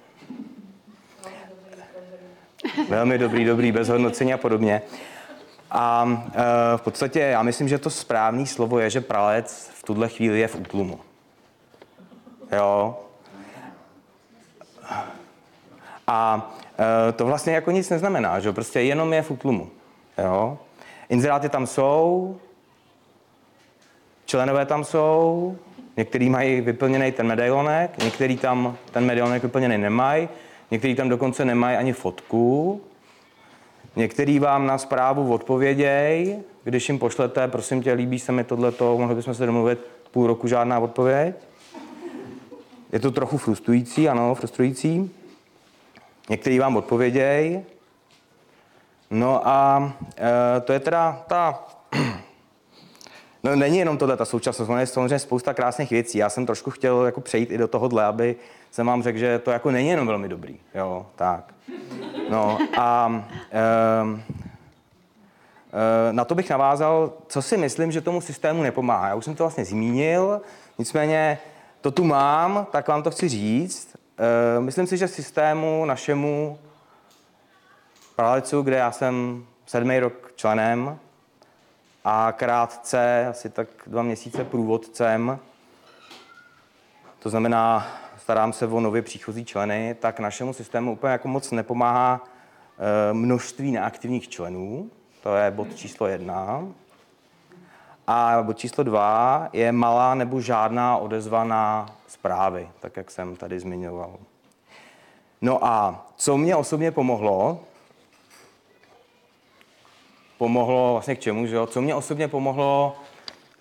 Velmi 2.89 3.17
dobrý, 3.17 3.45
dobrý, 3.45 3.71
bez 3.71 3.89
hodnocení 3.89 4.33
a 4.33 4.37
podobně. 4.37 4.81
A 5.71 6.05
v 6.77 6.81
podstatě 6.81 7.19
já 7.19 7.43
myslím, 7.43 7.67
že 7.67 7.77
to 7.77 7.89
správné 7.89 8.45
slovo 8.45 8.79
je, 8.79 8.89
že 8.89 9.01
pralec 9.01 9.71
v 9.73 9.83
tuhle 9.83 10.09
chvíli 10.09 10.39
je 10.39 10.47
v 10.47 10.55
útlumu. 10.55 10.99
Jo. 12.51 12.97
A 16.07 16.51
e, 17.09 17.11
to 17.11 17.25
vlastně 17.25 17.53
jako 17.53 17.71
nic 17.71 17.89
neznamená, 17.89 18.39
že 18.39 18.51
prostě 18.51 18.81
jenom 18.81 19.13
je 19.13 19.21
v 19.21 19.31
útlumu. 19.31 19.69
Jo. 20.17 20.57
Inzeráty 21.09 21.49
tam 21.49 21.67
jsou, 21.67 22.35
Členové 24.29 24.65
tam 24.65 24.83
jsou, 24.83 25.57
někteří 25.97 26.29
mají 26.29 26.61
vyplněný 26.61 27.11
ten 27.11 27.27
medailonek, 27.27 28.03
někteří 28.03 28.37
tam 28.37 28.77
ten 28.91 29.05
medailonek 29.05 29.43
vyplněný 29.43 29.77
nemají, 29.77 30.29
někteří 30.71 30.95
tam 30.95 31.09
dokonce 31.09 31.45
nemají 31.45 31.77
ani 31.77 31.93
fotku, 31.93 32.81
někteří 33.95 34.39
vám 34.39 34.67
na 34.67 34.77
zprávu 34.77 35.33
odpověděj, 35.33 36.39
když 36.63 36.89
jim 36.89 36.99
pošlete, 36.99 37.47
prosím 37.47 37.83
tě, 37.83 37.93
líbí 37.93 38.19
se 38.19 38.31
mi 38.31 38.43
tohleto, 38.43 38.97
mohli 38.97 39.15
bychom 39.15 39.33
se 39.33 39.45
domluvit 39.45 39.79
půl 40.11 40.27
roku 40.27 40.47
žádná 40.47 40.79
odpověď. 40.79 41.35
Je 42.91 42.99
to 42.99 43.11
trochu 43.11 43.37
frustrující, 43.37 44.09
ano, 44.09 44.35
frustrující. 44.35 45.11
Někteří 46.29 46.59
vám 46.59 46.77
odpověděj. 46.77 47.63
No 49.09 49.47
a 49.47 49.91
e, 50.17 50.61
to 50.61 50.73
je 50.73 50.79
teda 50.79 51.23
ta 51.27 51.65
No 53.43 53.55
není 53.55 53.77
jenom 53.77 53.97
tohle 53.97 54.17
ta 54.17 54.25
současnost, 54.25 54.71
je 54.79 54.87
samozřejmě 54.87 55.19
spousta 55.19 55.53
krásných 55.53 55.89
věcí. 55.89 56.17
Já 56.17 56.29
jsem 56.29 56.45
trošku 56.45 56.71
chtěl 56.71 57.05
jako 57.05 57.21
přejít 57.21 57.51
i 57.51 57.57
do 57.57 57.67
tohohle, 57.67 58.05
aby 58.05 58.35
jsem 58.71 58.87
vám 58.87 59.03
řekl, 59.03 59.17
že 59.17 59.39
to 59.39 59.51
jako 59.51 59.71
není 59.71 59.89
jenom 59.89 60.07
velmi 60.07 60.29
dobrý. 60.29 60.59
Jo, 60.75 61.05
tak. 61.15 61.53
No 62.29 62.57
a 62.77 63.23
e, 63.51 63.61
e, 66.09 66.13
na 66.13 66.25
to 66.25 66.35
bych 66.35 66.49
navázal, 66.49 67.13
co 67.27 67.41
si 67.41 67.57
myslím, 67.57 67.91
že 67.91 68.01
tomu 68.01 68.21
systému 68.21 68.63
nepomáhá. 68.63 69.07
Já 69.07 69.15
už 69.15 69.25
jsem 69.25 69.35
to 69.35 69.43
vlastně 69.43 69.65
zmínil, 69.65 70.41
nicméně 70.77 71.39
to 71.81 71.91
tu 71.91 72.03
mám, 72.03 72.67
tak 72.71 72.87
vám 72.87 73.03
to 73.03 73.11
chci 73.11 73.29
říct. 73.29 73.95
E, 74.57 74.59
myslím 74.59 74.87
si, 74.87 74.97
že 74.97 75.07
systému 75.07 75.85
našemu 75.85 76.59
Pralecu, 78.15 78.61
kde 78.61 78.75
já 78.75 78.91
jsem 78.91 79.45
sedmý 79.65 79.99
rok 79.99 80.33
členem, 80.35 80.99
a 82.03 82.31
krátce, 82.31 83.27
asi 83.27 83.49
tak 83.49 83.67
dva 83.87 84.01
měsíce 84.01 84.43
průvodcem, 84.43 85.39
to 87.19 87.29
znamená, 87.29 87.87
starám 88.17 88.53
se 88.53 88.67
o 88.67 88.79
nově 88.79 89.01
příchozí 89.01 89.45
členy, 89.45 89.95
tak 89.99 90.19
našemu 90.19 90.53
systému 90.53 90.91
úplně 90.91 91.11
jako 91.11 91.27
moc 91.27 91.51
nepomáhá 91.51 92.23
eh, 92.23 93.13
množství 93.13 93.71
neaktivních 93.71 94.29
členů, 94.29 94.91
to 95.23 95.35
je 95.35 95.51
bod 95.51 95.75
číslo 95.75 96.07
jedna. 96.07 96.63
A 98.11 98.43
bod 98.43 98.57
číslo 98.57 98.83
dva 98.83 99.49
je 99.53 99.71
malá 99.71 100.15
nebo 100.15 100.41
žádná 100.41 100.97
odezva 100.97 101.43
na 101.43 101.85
zprávy, 102.07 102.69
tak 102.79 102.97
jak 102.97 103.11
jsem 103.11 103.35
tady 103.35 103.59
zmiňoval. 103.59 104.17
No 105.41 105.65
a 105.65 106.05
co 106.15 106.37
mě 106.37 106.55
osobně 106.55 106.91
pomohlo, 106.91 107.59
pomohlo 110.37 110.91
vlastně 110.91 111.15
k 111.15 111.19
čemu, 111.19 111.45
že 111.45 111.55
jo? 111.55 111.65
Co 111.65 111.81
mě 111.81 111.95
osobně 111.95 112.27
pomohlo 112.27 112.95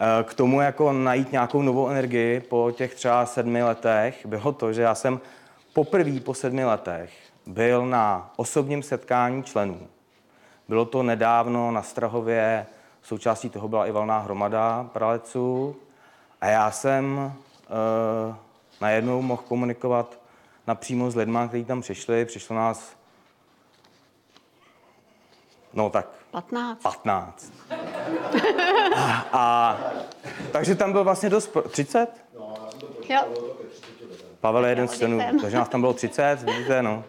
eh, 0.00 0.25
k 0.25 0.35
tomu 0.35 0.61
jako 0.61 0.93
najít 0.93 1.33
nějakou 1.33 1.62
novou 1.62 1.88
energii 1.88 2.40
po 2.40 2.73
těch 2.76 2.95
třeba 2.95 3.26
sedmi 3.26 3.62
letech, 3.62 4.26
bylo 4.26 4.52
to, 4.52 4.73
že 4.73 4.83
já 4.83 4.95
jsem 4.95 5.21
poprvé 5.73 6.21
po 6.21 6.35
sedmi 6.35 6.64
letech 6.64 7.11
byl 7.47 7.87
na 7.87 8.31
osobním 8.37 8.83
setkání 8.83 9.45
členů. 9.45 9.88
Bylo 10.69 10.85
to 10.85 11.02
nedávno 11.02 11.71
na 11.71 11.83
Strahově, 11.83 12.67
součástí 13.02 13.50
toho 13.50 13.69
byla 13.69 13.87
i 13.87 13.93
valná 13.93 14.19
hromada 14.19 14.90
praleců 14.93 15.76
a 16.40 16.47
já 16.47 16.71
jsem 16.71 17.19
uh, 17.19 18.35
najednou 18.81 19.23
mohl 19.23 19.43
komunikovat 19.49 20.19
napřímo 20.67 21.11
s 21.11 21.17
lidmi, 21.17 21.38
kteří 21.49 21.64
tam 21.64 21.81
přišli. 21.81 22.25
Přišlo 22.25 22.57
nás, 22.57 22.97
no 25.73 25.90
tak 25.90 26.07
15. 26.31 26.83
15. 26.83 27.52
A, 28.97 29.28
a 29.33 29.78
takže 30.52 30.75
tam 30.75 30.93
byl 30.93 31.05
vlastně 31.05 31.31
dost... 31.31 31.57
30? 31.71 32.25
Jo. 33.09 33.25
Pavel 34.40 34.64
je 34.64 34.71
jeden 34.71 34.88
z 34.88 34.99
členů, 34.99 35.21
takže 35.40 35.57
nás 35.57 35.69
tam 35.69 35.81
bylo 35.81 35.93
30, 35.93 36.43
vidíte, 36.43 36.83
no. 36.83 37.05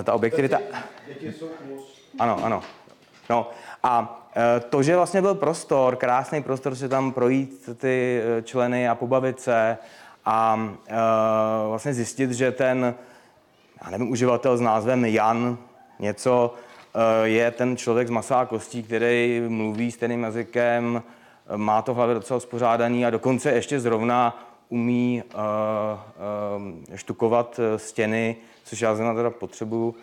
Eh, 0.00 0.02
ta 0.02 0.14
objektivita... 0.14 0.58
Ano, 2.18 2.44
ano. 2.44 2.62
No 3.30 3.50
a 3.82 4.22
eh, 4.36 4.60
to, 4.60 4.82
že 4.82 4.96
vlastně 4.96 5.22
byl 5.22 5.34
prostor, 5.34 5.96
krásný 5.96 6.42
prostor 6.42 6.74
si 6.74 6.88
tam 6.88 7.12
projít 7.12 7.68
ty 7.76 8.22
eh, 8.22 8.42
členy 8.42 8.88
a 8.88 8.94
pobavit 8.94 9.40
se 9.40 9.78
a 10.24 10.60
vlastně 11.68 11.94
zjistit, 11.94 12.30
že 12.30 12.52
ten, 12.52 12.94
já 13.84 13.90
nevím, 13.90 14.10
uživatel 14.10 14.56
s 14.56 14.60
názvem 14.60 15.04
Jan 15.04 15.58
něco 15.98 16.54
je 17.22 17.50
ten 17.50 17.76
člověk 17.76 18.08
z 18.08 18.10
masa 18.10 18.40
a 18.40 18.46
kostí, 18.46 18.82
který 18.82 19.42
mluví 19.48 19.92
stejným 19.92 20.22
jazykem, 20.22 21.02
má 21.56 21.82
to 21.82 21.92
v 21.94 21.96
hlavě 21.96 22.14
docela 22.14 22.40
spořádaný 22.40 23.06
a 23.06 23.10
dokonce 23.10 23.52
ještě 23.52 23.80
zrovna 23.80 24.44
umí 24.68 25.22
štukovat 26.94 27.60
stěny, 27.76 28.36
což 28.64 28.80
já 28.80 28.94
zrovna 28.94 29.14
teda 29.14 29.30
potřebuju. 29.30 29.94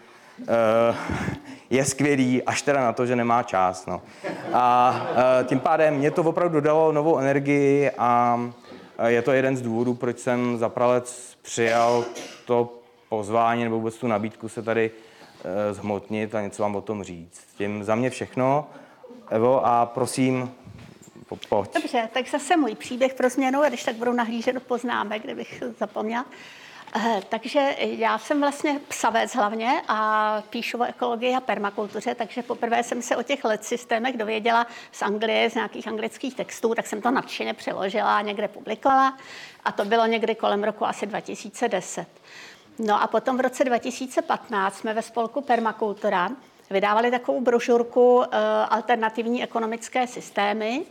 Je 1.69 1.85
skvělý, 1.85 2.43
až 2.43 2.61
teda 2.61 2.81
na 2.81 2.93
to, 2.93 3.05
že 3.05 3.15
nemá 3.15 3.43
čas. 3.43 3.85
No. 3.85 4.01
A 4.53 4.95
uh, 5.41 5.47
tím 5.47 5.59
pádem 5.59 5.95
mě 5.95 6.11
to 6.11 6.23
opravdu 6.23 6.61
dalo 6.61 6.91
novou 6.91 7.17
energii 7.17 7.91
a 7.97 8.39
je 9.07 9.21
to 9.21 9.31
jeden 9.31 9.57
z 9.57 9.61
důvodů, 9.61 9.93
proč 9.93 10.19
jsem 10.19 10.57
za 10.57 10.69
Pralec 10.69 11.37
přijal 11.41 12.05
to 12.45 12.73
pozvání 13.09 13.63
nebo 13.63 13.75
vůbec 13.75 13.95
tu 13.95 14.07
nabídku 14.07 14.49
se 14.49 14.61
tady 14.61 14.91
Eh, 15.43 15.73
zhmotnit 15.73 16.35
a 16.35 16.41
něco 16.41 16.63
vám 16.63 16.75
o 16.75 16.81
tom 16.81 17.03
říct. 17.03 17.47
Tím 17.57 17.83
za 17.83 17.95
mě 17.95 18.09
všechno. 18.09 18.67
Evo, 19.29 19.65
a 19.65 19.85
prosím, 19.85 20.51
po, 21.29 21.37
pojď. 21.49 21.73
Dobře, 21.73 22.09
tak 22.13 22.29
zase 22.29 22.57
můj 22.57 22.75
příběh 22.75 23.13
pro 23.13 23.29
změnu, 23.29 23.61
a 23.61 23.69
když 23.69 23.83
tak 23.83 23.95
budu 23.95 24.13
nahlížet 24.13 24.53
do 24.53 24.59
poznámek, 24.59 25.23
kdybych 25.23 25.63
zapomněla. 25.79 26.25
Eh, 26.95 27.21
takže 27.29 27.75
já 27.79 28.17
jsem 28.17 28.39
vlastně 28.41 28.79
psavec 28.87 29.35
hlavně 29.35 29.81
a 29.87 30.43
píšu 30.49 30.79
o 30.79 30.83
ekologii 30.83 31.35
a 31.35 31.39
permakultuře, 31.39 32.15
takže 32.15 32.43
poprvé 32.43 32.83
jsem 32.83 33.01
se 33.01 33.15
o 33.15 33.23
těch 33.23 33.45
let 33.45 33.65
systémech 33.65 34.17
dověděla 34.17 34.67
z 34.91 35.01
Anglie, 35.01 35.49
z 35.49 35.55
nějakých 35.55 35.87
anglických 35.87 36.35
textů, 36.35 36.75
tak 36.75 36.87
jsem 36.87 37.01
to 37.01 37.11
nadšeně 37.11 37.53
přeložila 37.53 38.17
a 38.17 38.21
někde 38.21 38.47
publikovala 38.47 39.17
a 39.65 39.71
to 39.71 39.85
bylo 39.85 40.05
někdy 40.05 40.35
kolem 40.35 40.63
roku 40.63 40.85
asi 40.85 41.05
2010. 41.05 42.07
No 42.79 43.01
a 43.01 43.07
potom 43.07 43.37
v 43.37 43.41
roce 43.41 43.63
2015 43.63 44.77
jsme 44.77 44.93
ve 44.93 45.01
spolku 45.01 45.41
Permakultura 45.41 46.29
vydávali 46.69 47.11
takovou 47.11 47.41
brožurku 47.41 48.23
eh, 48.23 48.37
Alternativní 48.69 49.43
ekonomické 49.43 50.07
systémy 50.07 50.85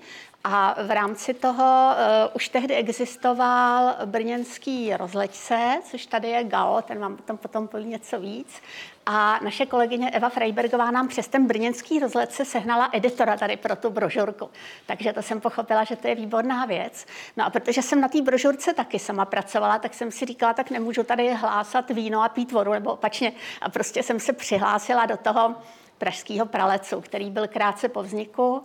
a 0.49 0.77
v 0.83 0.91
rámci 0.91 1.35
toho 1.35 1.65
uh, 1.65 2.31
už 2.35 2.49
tehdy 2.49 2.75
existoval 2.75 3.95
brněnský 4.05 4.97
rozleďce, 4.97 5.81
což 5.91 6.07
tady 6.07 6.29
je 6.29 6.45
GAO, 6.45 6.83
ten 6.83 6.99
vám 6.99 7.17
potom, 7.17 7.37
potom 7.37 7.69
poví 7.69 7.85
něco 7.85 8.21
víc. 8.21 8.63
A 9.09 9.39
naše 9.43 9.67
kolegyně 9.67 10.11
Eva 10.11 10.29
Freibergová 10.29 10.91
nám 10.91 11.09
přes 11.09 11.29
ten 11.29 11.47
brněnský 11.47 11.99
rozhled 11.99 12.33
sehnala 12.33 12.91
editora 12.93 13.37
tady 13.37 13.57
pro 13.57 13.77
tu 13.77 13.91
brožurku. 13.91 14.51
Takže 14.87 15.13
to 15.13 15.23
jsem 15.23 15.41
pochopila, 15.41 15.85
že 15.85 15.97
to 15.97 16.09
je 16.09 16.15
výborná 16.15 16.67
věc. 16.67 17.07
No 17.37 17.47
a 17.47 17.51
protože 17.51 17.83
jsem 17.83 18.01
na 18.01 18.09
té 18.09 18.23
brožurce 18.23 18.75
taky 18.75 18.99
sama 18.99 19.25
pracovala, 19.25 19.79
tak 19.79 19.95
jsem 19.95 20.11
si 20.11 20.27
říkala, 20.27 20.55
tak 20.55 20.71
nemůžu 20.71 21.03
tady 21.03 21.35
hlásat 21.35 21.91
víno 21.91 22.23
a 22.23 22.29
pít 22.29 22.53
vodu, 22.53 22.73
nebo 22.73 22.93
opačně. 22.93 23.33
A 23.61 23.71
prostě 23.71 24.03
jsem 24.03 24.21
se 24.21 24.33
přihlásila 24.33 25.07
do 25.07 25.17
toho 25.17 25.55
pražského 25.99 26.47
pralecu, 26.47 27.01
který 27.01 27.31
byl 27.31 27.49
krátce 27.49 27.89
po 27.89 28.03
vzniku. 28.03 28.63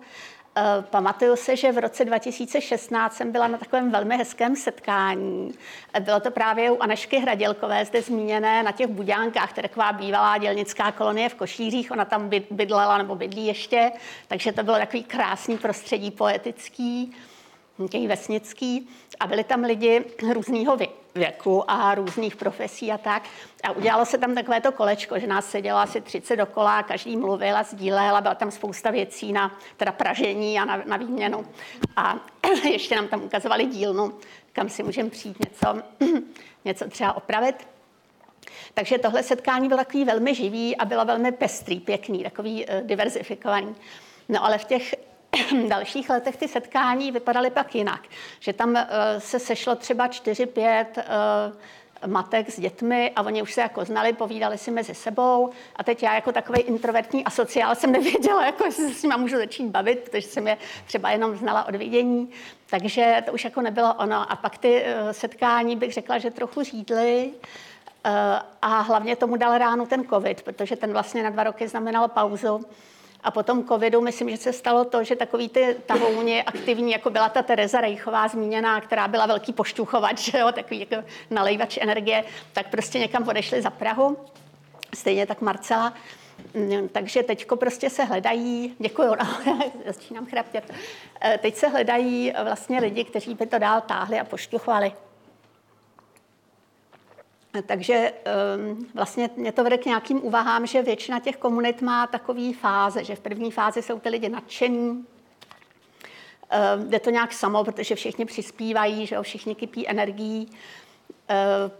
Eh, 0.55 0.81
pamatuju 0.89 1.36
se, 1.36 1.55
že 1.55 1.72
v 1.72 1.77
roce 1.77 2.05
2016 2.05 3.13
jsem 3.13 3.31
byla 3.31 3.48
na 3.48 3.58
takovém 3.58 3.91
velmi 3.91 4.17
hezkém 4.17 4.55
setkání. 4.55 5.51
Eh, 5.93 6.00
bylo 6.00 6.20
to 6.20 6.31
právě 6.31 6.72
u 6.72 6.77
Anešky 6.79 7.20
Hradělkové, 7.20 7.86
zde 7.86 8.01
zmíněné 8.01 8.63
na 8.63 8.72
těch 8.72 8.88
buďánkách, 8.88 9.51
které 9.51 9.70
taková 9.70 9.93
bývalá 9.93 10.38
dělnická 10.38 10.91
kolonie 10.91 11.29
v 11.29 11.36
Košířích. 11.36 11.91
Ona 11.91 12.05
tam 12.05 12.29
bydlela 12.51 12.98
nebo 12.98 13.15
bydlí 13.15 13.48
ještě, 13.48 13.91
takže 14.27 14.51
to 14.51 14.63
bylo 14.63 14.77
takový 14.77 15.03
krásný 15.03 15.58
prostředí 15.58 16.12
poetický 16.12 17.15
těch 17.88 18.07
vesnický 18.07 18.89
a 19.19 19.27
byli 19.27 19.43
tam 19.43 19.63
lidi 19.63 20.05
různého 20.33 20.77
věku 21.15 21.71
a 21.71 21.95
různých 21.95 22.35
profesí 22.35 22.91
a 22.91 22.97
tak. 22.97 23.23
A 23.63 23.71
udělalo 23.71 24.05
se 24.05 24.17
tam 24.17 24.35
takové 24.35 24.61
to 24.61 24.71
kolečko, 24.71 25.19
že 25.19 25.27
nás 25.27 25.50
sedělo 25.50 25.79
asi 25.79 26.01
30 26.01 26.35
dokola, 26.35 26.83
každý 26.83 27.17
mluvil 27.17 27.57
a 27.57 27.63
sdílel 27.63 28.15
a 28.15 28.21
byla 28.21 28.35
tam 28.35 28.51
spousta 28.51 28.91
věcí 28.91 29.33
na 29.33 29.59
teda 29.77 29.91
pražení 29.91 30.59
a 30.59 30.65
na, 30.65 30.83
na 30.85 30.97
výměnu. 30.97 31.45
A 31.95 32.19
ještě 32.71 32.95
nám 32.95 33.07
tam 33.07 33.23
ukazovali 33.23 33.65
dílnu, 33.65 34.13
kam 34.53 34.69
si 34.69 34.83
můžeme 34.83 35.09
přijít 35.09 35.38
něco, 35.39 35.81
něco 36.65 36.89
třeba 36.89 37.13
opravit. 37.13 37.67
Takže 38.73 38.97
tohle 38.97 39.23
setkání 39.23 39.67
bylo 39.67 39.77
takový 39.77 40.05
velmi 40.05 40.35
živý 40.35 40.77
a 40.77 40.85
bylo 40.85 41.05
velmi 41.05 41.31
pestrý, 41.31 41.79
pěkný, 41.79 42.23
takový 42.23 42.65
uh, 42.65 42.81
diverzifikovaný. 42.88 43.75
No 44.29 44.45
ale 44.45 44.57
v 44.57 44.65
těch 44.65 44.95
dalších 45.67 46.09
letech 46.09 46.38
ty 46.38 46.47
setkání 46.47 47.11
vypadaly 47.11 47.50
pak 47.50 47.75
jinak. 47.75 48.01
Že 48.39 48.53
tam 48.53 48.69
uh, 48.69 48.79
se 49.17 49.39
sešlo 49.39 49.75
třeba 49.75 50.07
4-5 50.07 50.85
uh, 50.97 52.11
matek 52.11 52.50
s 52.50 52.59
dětmi 52.59 53.11
a 53.15 53.21
oni 53.21 53.41
už 53.41 53.53
se 53.53 53.61
jako 53.61 53.85
znali, 53.85 54.13
povídali 54.13 54.57
si 54.57 54.71
mezi 54.71 54.95
sebou 54.95 55.50
a 55.75 55.83
teď 55.83 56.03
já 56.03 56.15
jako 56.15 56.31
takový 56.31 56.61
introvertní 56.61 57.25
asociál 57.25 57.75
jsem 57.75 57.91
nevěděla, 57.91 58.45
jako 58.45 58.65
jestli 58.65 58.88
se 58.88 59.00
s 59.00 59.03
nimi 59.03 59.15
můžu 59.17 59.38
začít 59.38 59.67
bavit, 59.67 60.00
protože 60.00 60.27
jsem 60.27 60.47
je 60.47 60.57
třeba 60.85 61.11
jenom 61.11 61.35
znala 61.35 61.67
od 61.67 61.75
vidění, 61.75 62.29
takže 62.69 63.23
to 63.25 63.33
už 63.33 63.43
jako 63.43 63.61
nebylo 63.61 63.93
ono. 63.93 64.31
A 64.31 64.35
pak 64.35 64.57
ty 64.57 64.83
uh, 64.83 65.11
setkání 65.11 65.75
bych 65.75 65.94
řekla, 65.94 66.17
že 66.17 66.31
trochu 66.31 66.63
řídly, 66.63 67.31
a 68.61 68.81
hlavně 68.81 69.15
tomu 69.15 69.35
dal 69.35 69.57
ránu 69.57 69.85
ten 69.85 70.07
covid, 70.07 70.41
protože 70.41 70.75
ten 70.75 70.91
vlastně 70.91 71.24
na 71.24 71.29
dva 71.29 71.44
roky 71.44 71.67
znamenal 71.67 72.07
pauzu 72.07 72.65
a 73.24 73.31
potom 73.31 73.64
covidu 73.68 74.01
myslím, 74.01 74.29
že 74.29 74.38
se 74.38 74.53
stalo 74.53 74.86
to, 74.86 75.03
že 75.03 75.16
takový 75.16 75.50
ty 75.50 75.75
tahouni 75.86 76.44
aktivní, 76.44 76.92
jako 76.92 77.10
byla 77.10 77.29
ta 77.29 77.42
Tereza 77.42 77.81
Rejchová 77.81 78.27
zmíněná, 78.27 78.81
která 78.81 79.07
byla 79.07 79.25
velký 79.25 79.53
pošťuchovač, 79.53 80.20
že 80.20 80.38
jo, 80.38 80.51
takový 80.51 80.79
jako 80.79 81.07
nalejvač 81.29 81.77
energie, 81.81 82.24
tak 82.53 82.70
prostě 82.70 83.00
někam 83.00 83.27
odešli 83.27 83.62
za 83.62 83.70
Prahu. 83.70 84.18
Stejně 84.96 85.25
tak 85.25 85.42
Marcela. 85.42 85.94
Mm, 86.53 86.88
takže 86.88 87.24
teďko 87.24 87.55
prostě 87.55 87.90
se 87.90 88.03
hledají, 88.03 88.75
děkuji, 88.79 89.07
no, 89.07 89.55
začínám 89.86 90.25
chraptět, 90.25 90.74
e, 91.25 91.38
teď 91.38 91.55
se 91.55 91.68
hledají 91.68 92.34
vlastně 92.44 92.79
lidi, 92.79 93.03
kteří 93.03 93.36
by 93.36 93.46
to 93.46 93.60
dál 93.60 93.81
táhli 93.81 94.20
a 94.20 94.24
pošťuchovali. 94.24 94.92
Takže 97.66 98.14
um, 98.57 98.87
vlastně 98.94 99.29
mě 99.35 99.51
to 99.51 99.64
vede 99.64 99.77
k 99.77 99.85
nějakým 99.85 100.25
úvahám, 100.25 100.66
že 100.66 100.81
většina 100.81 101.20
těch 101.20 101.37
komunit 101.37 101.81
má 101.81 102.07
takový 102.07 102.53
fáze, 102.53 103.03
že 103.03 103.16
v 103.16 103.20
první 103.20 103.51
fázi 103.51 103.81
jsou 103.81 104.00
ty 104.00 104.09
lidi 104.09 104.29
nadšení, 104.29 104.90
um, 104.90 105.05
jde 106.90 107.00
to 107.00 107.09
nějak 107.09 107.33
samo, 107.33 107.64
protože 107.64 107.96
všichni 107.96 108.25
přispívají, 108.25 109.05
že 109.05 109.16
jo, 109.16 109.24
všichni 109.24 109.55
kypí 109.55 109.90
energií. 109.90 110.48
Uh, 110.51 110.55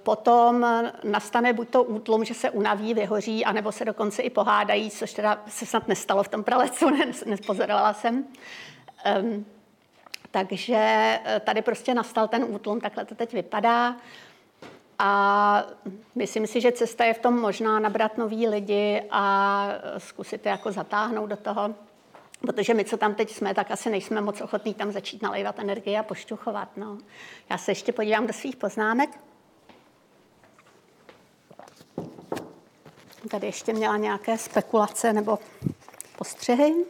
potom 0.04 0.66
nastane 1.04 1.54
buď 1.54 1.70
to 1.70 1.84
útlum, 1.84 2.26
že 2.26 2.34
se 2.34 2.50
unaví, 2.50 2.94
vyhoří, 2.94 3.46
anebo 3.46 3.72
se 3.72 3.86
dokonce 3.86 4.22
i 4.22 4.30
pohádají, 4.30 4.92
což 4.92 5.14
teda 5.14 5.44
se 5.48 5.66
snad 5.66 5.88
nestalo 5.88 6.24
v 6.24 6.28
tom 6.28 6.44
pralecu, 6.44 6.90
nespozorovala 7.26 7.94
jsem. 7.94 8.26
Takže 10.32 10.76
eh, 11.26 11.40
tady 11.40 11.62
prostě 11.62 11.94
nastal 11.94 12.28
ten 12.28 12.44
útlum, 12.44 12.82
takhle 12.82 13.06
to 13.06 13.16
teď 13.16 13.34
vypadá. 13.34 13.96
A 15.04 15.64
myslím 16.16 16.48
si, 16.48 16.62
že 16.62 16.72
cesta 16.72 17.06
je 17.06 17.14
v 17.14 17.20
tom 17.20 17.40
možná 17.40 17.80
nabrat 17.80 18.18
nový 18.18 18.48
lidi 18.48 19.04
a 19.12 19.68
zkusit 19.98 20.46
je 20.46 20.50
jako 20.50 20.72
zatáhnout 20.72 21.30
do 21.30 21.38
toho. 21.38 21.76
Protože 22.42 22.74
my, 22.74 22.86
co 22.86 22.98
tam 22.98 23.16
teď 23.16 23.32
jsme, 23.32 23.54
tak 23.54 23.72
asi 23.72 23.90
nejsme 23.90 24.22
moc 24.22 24.42
ochotní 24.42 24.74
tam 24.74 24.92
začít 24.92 25.22
nalévat 25.22 25.60
energii 25.60 25.98
a 25.98 26.04
pošťuchovat. 26.04 26.78
No. 26.78 26.98
Já 27.50 27.58
se 27.58 27.72
ještě 27.72 27.92
podívám 27.92 28.28
do 28.28 28.34
svých 28.34 28.56
poznámek. 28.56 29.10
Tady 33.32 33.48
ještě 33.48 33.74
měla 33.74 33.98
nějaké 33.98 34.38
spekulace 34.38 35.14
nebo 35.14 35.40
postřehy. 36.18 36.86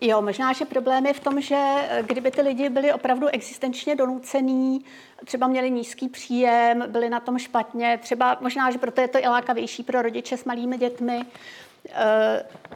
Jo, 0.00 0.22
možná, 0.22 0.52
že 0.52 0.64
problém 0.64 1.06
je 1.06 1.12
v 1.12 1.20
tom, 1.20 1.40
že 1.40 1.56
eh, 1.56 2.02
kdyby 2.06 2.30
ty 2.30 2.42
lidi 2.42 2.68
byli 2.68 2.92
opravdu 2.92 3.26
existenčně 3.26 3.96
donucený, 3.96 4.84
třeba 5.24 5.46
měli 5.46 5.70
nízký 5.70 6.08
příjem, 6.08 6.84
byli 6.88 7.10
na 7.10 7.20
tom 7.20 7.38
špatně, 7.38 7.98
třeba 8.02 8.38
možná, 8.40 8.70
že 8.70 8.78
proto 8.78 9.00
je 9.00 9.08
to 9.08 9.18
i 9.18 9.28
lákavější 9.28 9.82
pro 9.82 10.02
rodiče 10.02 10.36
s 10.36 10.44
malými 10.44 10.78
dětmi, 10.78 11.22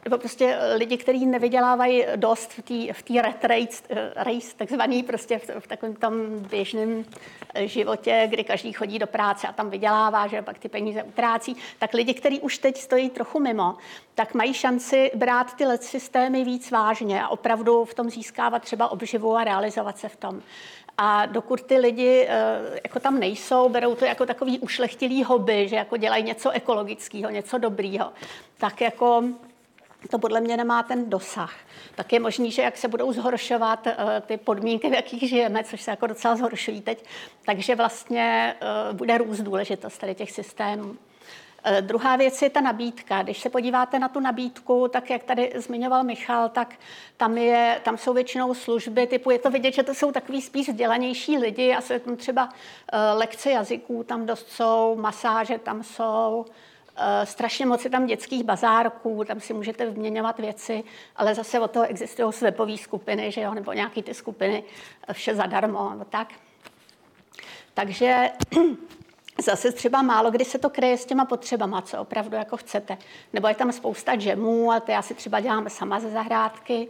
nebo 0.03 0.17
prostě 0.17 0.57
lidi, 0.75 0.97
kteří 0.97 1.25
nevydělávají 1.25 2.05
dost 2.15 2.53
v 2.93 3.03
té 3.03 3.21
red 3.21 3.43
race, 3.43 3.83
eh, 3.89 4.11
race, 4.15 4.55
takzvaný 4.57 5.03
prostě 5.03 5.39
v, 5.39 5.49
v 5.59 5.67
takovém 5.67 5.95
tom 5.95 6.39
běžném 6.39 7.05
eh, 7.53 7.67
životě, 7.67 8.27
kdy 8.29 8.43
každý 8.43 8.73
chodí 8.73 8.99
do 8.99 9.07
práce 9.07 9.47
a 9.47 9.53
tam 9.53 9.69
vydělává, 9.69 10.27
že 10.27 10.41
pak 10.41 10.59
ty 10.59 10.69
peníze 10.69 11.03
utrácí, 11.03 11.55
tak 11.79 11.93
lidi, 11.93 12.13
kteří 12.13 12.39
už 12.39 12.57
teď 12.57 12.77
stojí 12.77 13.09
trochu 13.09 13.39
mimo, 13.39 13.75
tak 14.15 14.33
mají 14.33 14.53
šanci 14.53 15.11
brát 15.15 15.55
ty 15.55 15.65
LED 15.65 15.83
systémy 15.83 16.43
víc 16.43 16.71
vážně 16.71 17.23
a 17.23 17.27
opravdu 17.27 17.85
v 17.85 17.93
tom 17.93 18.09
získávat 18.09 18.61
třeba 18.61 18.91
obživu 18.91 19.35
a 19.35 19.43
realizovat 19.43 19.97
se 19.97 20.09
v 20.09 20.15
tom. 20.15 20.41
A 20.97 21.25
dokud 21.25 21.61
ty 21.61 21.77
lidi 21.77 22.27
jako 22.83 22.99
tam 22.99 23.19
nejsou, 23.19 23.69
berou 23.69 23.95
to 23.95 24.05
jako 24.05 24.25
takový 24.25 24.59
ušlechtilý 24.59 25.23
hobby, 25.23 25.67
že 25.67 25.75
jako 25.75 25.97
dělají 25.97 26.23
něco 26.23 26.49
ekologického, 26.49 27.29
něco 27.29 27.57
dobrýho, 27.57 28.11
tak 28.57 28.81
jako 28.81 29.23
to 30.09 30.19
podle 30.19 30.41
mě 30.41 30.57
nemá 30.57 30.83
ten 30.83 31.09
dosah. 31.09 31.53
Tak 31.95 32.13
je 32.13 32.19
možný, 32.19 32.51
že 32.51 32.61
jak 32.61 32.77
se 32.77 32.87
budou 32.87 33.13
zhoršovat 33.13 33.87
uh, 33.87 33.93
ty 34.21 34.37
podmínky, 34.37 34.89
v 34.89 34.93
jakých 34.93 35.29
žijeme, 35.29 35.63
což 35.63 35.81
se 35.81 35.91
jako 35.91 36.07
docela 36.07 36.35
zhoršují 36.35 36.81
teď, 36.81 37.05
takže 37.45 37.75
vlastně 37.75 38.55
uh, 38.61 38.97
bude 38.97 39.17
růst 39.17 39.41
důležitost 39.41 39.97
tady 39.97 40.15
těch 40.15 40.31
systémů. 40.31 40.95
Uh, 41.71 41.81
druhá 41.81 42.15
věc 42.15 42.41
je 42.41 42.49
ta 42.49 42.61
nabídka. 42.61 43.23
Když 43.23 43.41
se 43.41 43.49
podíváte 43.49 43.99
na 43.99 44.07
tu 44.07 44.19
nabídku, 44.19 44.87
tak 44.87 45.09
jak 45.09 45.23
tady 45.23 45.51
zmiňoval 45.55 46.03
Michal, 46.03 46.49
tak 46.49 46.75
tam, 47.17 47.37
je, 47.37 47.81
tam 47.83 47.97
jsou 47.97 48.13
většinou 48.13 48.53
služby 48.53 49.07
typu, 49.07 49.31
je 49.31 49.39
to 49.39 49.51
vidět, 49.51 49.73
že 49.73 49.83
to 49.83 49.93
jsou 49.93 50.11
takový 50.11 50.41
spíš 50.41 50.69
vzdělanější 50.69 51.37
lidi 51.37 51.73
a 51.73 51.81
jsou 51.81 51.99
tam 51.99 52.15
třeba 52.15 52.45
uh, 52.45 53.19
lekce 53.19 53.51
jazyků, 53.51 54.03
tam 54.03 54.25
dost 54.25 54.49
jsou, 54.51 54.95
masáže 54.99 55.57
tam 55.57 55.83
jsou, 55.83 56.45
Eh, 56.95 57.25
strašně 57.25 57.65
moc 57.65 57.83
je 57.83 57.89
tam 57.89 58.05
dětských 58.05 58.43
bazárků, 58.43 59.23
tam 59.23 59.39
si 59.39 59.53
můžete 59.53 59.85
vyměňovat 59.85 60.39
věci, 60.39 60.83
ale 61.15 61.35
zase 61.35 61.59
o 61.59 61.67
toho 61.67 61.85
existují 61.85 62.31
webové 62.41 62.77
skupiny, 62.77 63.31
že 63.31 63.41
jo, 63.41 63.53
nebo 63.53 63.73
nějaké 63.73 64.03
ty 64.03 64.13
skupiny, 64.13 64.63
eh, 65.07 65.13
vše 65.13 65.35
zadarmo, 65.35 65.91
tak. 66.09 66.33
Takže 67.73 68.29
Zase 69.41 69.71
třeba 69.71 70.01
málo 70.01 70.31
kdy 70.31 70.45
se 70.45 70.57
to 70.57 70.69
kryje 70.69 70.97
s 70.97 71.05
těma 71.05 71.25
potřebama, 71.25 71.81
co 71.81 71.99
opravdu 71.99 72.35
jako 72.35 72.57
chcete. 72.57 72.97
Nebo 73.33 73.47
je 73.47 73.55
tam 73.55 73.71
spousta 73.71 74.15
džemů 74.15 74.71
a 74.71 74.79
to 74.79 74.91
já 74.91 75.01
si 75.01 75.13
třeba 75.13 75.39
dělám 75.39 75.69
sama 75.69 75.99
ze 75.99 76.09
zahrádky. 76.09 76.87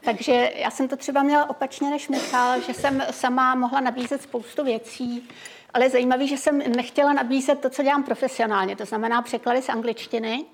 Takže 0.00 0.52
já 0.56 0.70
jsem 0.70 0.88
to 0.88 0.96
třeba 0.96 1.22
měla 1.22 1.50
opačně 1.50 1.90
než 1.90 2.08
Michal, 2.08 2.60
že 2.60 2.74
jsem 2.74 3.02
sama 3.10 3.54
mohla 3.54 3.80
nabízet 3.80 4.22
spoustu 4.22 4.64
věcí, 4.64 5.28
ale 5.74 5.90
zajímavé, 5.90 6.26
že 6.26 6.36
jsem 6.36 6.58
nechtěla 6.58 7.12
nabízet 7.12 7.60
to, 7.60 7.70
co 7.70 7.82
dělám 7.82 8.02
profesionálně, 8.02 8.76
to 8.76 8.84
znamená 8.84 9.22
překlady 9.22 9.62
z 9.62 9.68
angličtiny. 9.68 10.44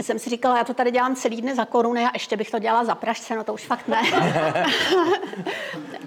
Jsem 0.00 0.18
si 0.18 0.30
říkala, 0.30 0.58
já 0.58 0.64
to 0.64 0.74
tady 0.74 0.90
dělám 0.90 1.16
celý 1.16 1.40
dny 1.40 1.54
za 1.54 1.64
koruny 1.64 2.04
a 2.04 2.10
ještě 2.12 2.36
bych 2.36 2.50
to 2.50 2.58
dělala 2.58 2.84
za 2.84 2.94
pražce, 2.94 3.36
no 3.36 3.44
to 3.44 3.54
už 3.54 3.66
fakt 3.66 3.88
ne. 3.88 4.02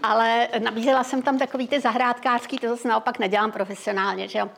ale 0.04 0.48
nabízela 0.60 1.04
jsem 1.04 1.22
tam 1.22 1.38
takový 1.38 1.68
ty 1.68 1.80
zahrádkářský, 1.80 2.58
to 2.58 2.70
zase 2.70 2.88
naopak 2.88 3.20
nedělám 3.20 3.52
profesionálně, 3.52 4.28
že 4.28 4.40
jo 4.40 4.50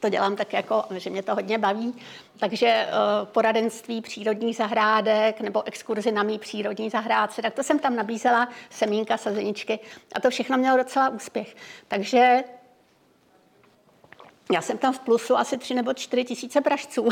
to 0.00 0.08
dělám 0.08 0.36
tak 0.36 0.52
jako, 0.52 0.84
že 0.96 1.10
mě 1.10 1.22
to 1.22 1.34
hodně 1.34 1.58
baví. 1.58 1.94
Takže 2.38 2.66
eh, 2.66 2.90
poradenství 3.24 4.00
přírodních 4.00 4.56
zahrádek 4.56 5.40
nebo 5.40 5.66
exkurzi 5.66 6.12
na 6.12 6.22
mý 6.22 6.38
přírodní 6.38 6.90
zahrádce, 6.90 7.42
tak 7.42 7.54
to 7.54 7.62
jsem 7.62 7.78
tam 7.78 7.96
nabízela, 7.96 8.48
semínka, 8.70 9.16
sazeničky 9.16 9.78
a 10.14 10.20
to 10.20 10.30
všechno 10.30 10.58
mělo 10.58 10.76
docela 10.76 11.08
úspěch. 11.08 11.56
Takže 11.88 12.44
já 14.52 14.62
jsem 14.62 14.78
tam 14.78 14.92
v 14.92 14.98
plusu 14.98 15.36
asi 15.36 15.58
tři 15.58 15.74
nebo 15.74 15.94
čtyři 15.94 16.24
tisíce 16.24 16.60
pražců. 16.60 17.08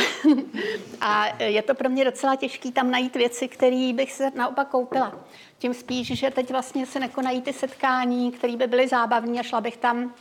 a 1.01 1.43
je 1.43 1.63
to 1.63 1.75
pro 1.75 1.89
mě 1.89 2.05
docela 2.05 2.37
těžké 2.37 2.73
tam 2.73 2.91
najít 2.91 3.17
věci, 3.17 3.49
které 3.49 3.93
bych 3.95 4.13
se 4.13 4.31
naopak 4.35 4.69
koupila. 4.69 5.15
Tím 5.59 5.75
spíš, 5.75 6.07
že 6.07 6.31
teď 6.31 6.51
vlastně 6.51 6.87
se 6.87 7.01
nekonají 7.01 7.43
ty 7.43 7.53
setkání, 7.53 8.33
které 8.33 8.57
by 8.57 8.67
byly 8.67 8.89
zábavní 8.89 9.41
a 9.41 9.43
šla 9.43 9.61
bych 9.61 9.77
tam 9.77 10.15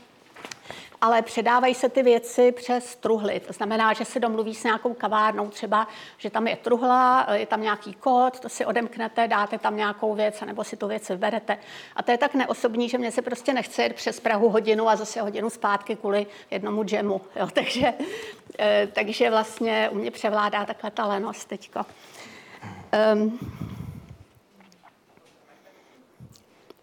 ale 1.04 1.22
předávají 1.22 1.76
se 1.76 1.90
ty 1.90 2.04
věci 2.04 2.52
přes 2.52 2.96
truhly. 2.96 3.40
To 3.40 3.54
znamená, 3.54 3.94
že 3.94 4.06
se 4.06 4.20
domluví 4.20 4.56
s 4.56 4.64
nějakou 4.64 4.94
kavárnou 4.94 5.50
třeba, 5.50 5.88
že 6.18 6.30
tam 6.30 6.48
je 6.48 6.56
truhla, 6.56 7.28
je 7.34 7.46
tam 7.46 7.62
nějaký 7.62 7.94
kód, 7.94 8.40
to 8.40 8.50
si 8.50 8.66
odemknete, 8.66 9.28
dáte 9.28 9.58
tam 9.58 9.78
nějakou 9.78 10.16
věc, 10.16 10.42
nebo 10.46 10.64
si 10.64 10.78
tu 10.78 10.88
věc 10.88 11.10
vyberete. 11.10 11.58
A 11.96 12.04
to 12.04 12.12
je 12.12 12.18
tak 12.18 12.34
neosobní, 12.34 12.90
že 12.90 12.98
mě 12.98 13.12
se 13.12 13.22
prostě 13.22 13.54
nechce 13.54 13.84
jít 13.84 13.94
přes 13.94 14.20
Prahu 14.20 14.50
hodinu 14.50 14.90
a 14.90 14.96
zase 14.96 15.22
hodinu 15.22 15.50
zpátky 15.50 15.96
kvůli 15.96 16.28
jednomu 16.52 16.84
džemu. 16.84 17.22
Jo? 17.36 17.48
Takže, 17.54 17.94
eh, 18.60 18.88
takže 18.94 19.30
vlastně 19.30 19.90
u 19.92 19.96
mě 19.96 20.12
převládá 20.12 20.66
takhle 20.66 20.92
ta 20.92 21.06
lenost 21.06 21.48
teďko. 21.48 21.86
Um, 23.14 23.40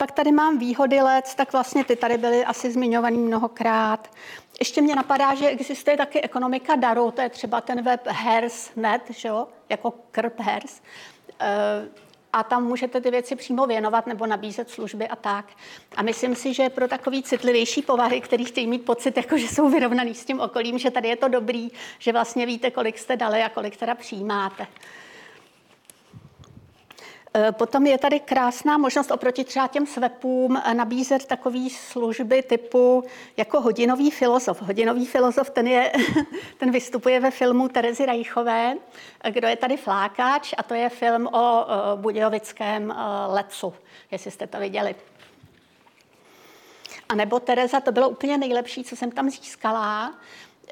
Pak 0.01 0.13
tady 0.13 0.33
mám 0.33 0.59
výhody 0.59 1.01
let, 1.01 1.35
tak 1.37 1.53
vlastně 1.53 1.85
ty 1.85 1.97
tady 1.97 2.19
byly 2.19 2.45
asi 2.45 2.71
zmiňovaný 2.71 3.19
mnohokrát. 3.19 4.11
Ještě 4.59 4.83
mě 4.83 4.97
napadá, 4.97 5.35
že 5.35 5.49
existuje 5.49 5.97
taky 5.97 6.21
ekonomika 6.21 6.77
daru, 6.77 7.11
to 7.11 7.21
je 7.21 7.29
třeba 7.29 7.61
ten 7.61 7.83
web 7.83 8.01
Hers.net, 8.07 9.03
že 9.11 9.29
jo? 9.29 9.47
jako 9.69 9.95
Krp 10.11 10.41
Hers. 10.41 10.81
Eh, 11.41 11.89
a 12.33 12.43
tam 12.43 12.65
můžete 12.65 13.01
ty 13.01 13.11
věci 13.11 13.37
přímo 13.37 13.67
věnovat 13.67 14.07
nebo 14.07 14.27
nabízet 14.27 14.71
služby 14.71 15.09
a 15.09 15.17
tak. 15.17 15.45
A 15.97 16.03
myslím 16.03 16.35
si, 16.35 16.55
že 16.55 16.69
pro 16.69 16.89
takový 16.89 17.23
citlivější 17.23 17.83
povahy, 17.83 18.21
který 18.21 18.45
chtějí 18.45 18.67
mít 18.67 18.85
pocit, 18.85 19.17
jako 19.17 19.39
že 19.39 19.49
jsou 19.49 19.69
vyrovnaný 19.69 20.15
s 20.15 20.25
tím 20.25 20.41
okolím, 20.41 20.79
že 20.79 20.91
tady 20.91 21.09
je 21.09 21.17
to 21.17 21.29
dobrý, 21.29 21.69
že 21.99 22.13
vlastně 22.13 22.47
víte, 22.47 22.71
kolik 22.71 22.99
jste 22.99 23.17
dali 23.17 23.43
a 23.43 23.49
kolik 23.49 23.77
teda 23.77 23.95
přijímáte. 23.95 24.67
Eh, 27.35 27.53
potom 27.53 27.87
je 27.87 27.99
tady 27.99 28.21
krásná 28.21 28.79
možnost 28.79 29.11
oproti 29.11 29.45
třeba 29.45 29.69
těm 29.69 29.87
svepům 29.87 30.57
eh, 30.57 30.75
nabízet 30.75 31.27
takové 31.27 31.71
služby 31.71 32.43
typu 32.43 33.05
jako 33.37 33.61
hodinový 33.61 34.11
filozof. 34.11 34.62
Hodinový 34.62 35.07
filozof, 35.07 35.51
ten, 35.51 35.66
je, 35.66 35.93
ten 36.59 36.71
vystupuje 36.71 37.21
ve 37.21 37.31
filmu 37.31 37.69
Terezy 37.69 38.07
Rajchové, 38.07 38.75
eh, 39.25 39.31
kdo 39.31 39.49
je 39.49 39.57
tady 39.57 39.77
flákač 39.77 40.55
a 40.57 40.62
to 40.62 40.75
je 40.75 40.88
film 40.88 41.27
o 41.27 41.66
budějovickém 41.97 42.95
lecu, 43.29 43.75
jestli 44.11 44.31
jste 44.31 44.47
to 44.47 44.59
viděli. 44.59 44.95
A 47.09 47.14
nebo 47.14 47.40
Tereza, 47.40 47.81
to 47.81 47.93
bylo 47.93 48.09
úplně 48.09 48.38
nejlepší, 48.38 48.85
co 48.85 48.97
jsem 48.97 49.11
tam 49.11 49.31
získala. 49.31 50.14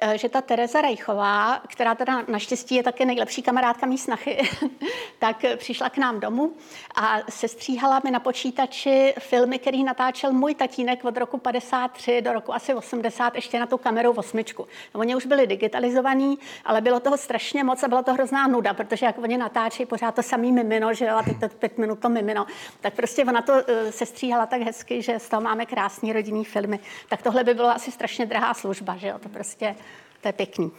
Eh, 0.00 0.18
že 0.18 0.28
ta 0.28 0.40
Tereza 0.40 0.80
Rejchová, 0.80 1.60
která 1.68 1.94
teda 1.94 2.24
naštěstí 2.28 2.74
je 2.74 2.82
také 2.82 3.04
nejlepší 3.04 3.42
kamarádka 3.42 3.86
mý 3.86 3.98
snachy, 3.98 4.38
tak 5.18 5.44
přišla 5.56 5.90
k 5.90 5.98
nám 5.98 6.20
domů 6.20 6.52
a 6.94 7.18
sestříhala 7.28 8.00
mi 8.04 8.10
na 8.10 8.20
počítači 8.20 9.14
filmy, 9.18 9.58
který 9.58 9.84
natáčel 9.84 10.32
můj 10.32 10.54
tatínek 10.54 11.04
od 11.04 11.16
roku 11.16 11.38
53 11.38 12.22
do 12.22 12.32
roku 12.32 12.54
asi 12.54 12.74
80 12.74 13.34
ještě 13.34 13.60
na 13.60 13.66
tu 13.66 13.78
kameru 13.78 14.12
osmičku. 14.12 14.66
Oni 14.94 15.16
už 15.16 15.26
byli 15.26 15.46
digitalizovaní, 15.46 16.38
ale 16.64 16.80
bylo 16.80 17.00
toho 17.00 17.16
strašně 17.16 17.64
moc 17.64 17.82
a 17.82 17.88
byla 17.88 18.02
to 18.02 18.12
hrozná 18.12 18.46
nuda, 18.46 18.74
protože 18.74 19.06
jak 19.06 19.18
oni 19.18 19.38
natáčí 19.38 19.86
pořád 19.86 20.14
to 20.14 20.22
samý 20.22 20.52
mimino, 20.52 20.94
že 20.94 21.04
jo, 21.04 21.16
a 21.16 21.22
teď 21.22 21.52
pět 21.52 21.78
minut 21.78 21.98
to 21.98 22.08
mimino, 22.08 22.46
tak 22.80 22.94
prostě 22.94 23.24
ona 23.24 23.42
to 23.42 23.52
eh, 23.66 23.92
sestříhala 23.92 24.46
tak 24.46 24.62
hezky, 24.62 25.02
že 25.02 25.18
z 25.18 25.28
toho 25.28 25.42
máme 25.42 25.66
krásný 25.66 26.12
rodinný 26.12 26.44
filmy. 26.44 26.80
Tak 27.08 27.22
tohle 27.22 27.44
by 27.44 27.54
bylo 27.54 27.68
asi 27.68 27.92
strašně 27.92 28.26
drahá 28.26 28.54
služba, 28.54 28.96
že 28.96 29.08
jo, 29.08 29.18
to 29.18 29.28
prostě 29.28 29.74
to 30.20 30.28
je 30.28 30.32
pěkný. 30.32 30.72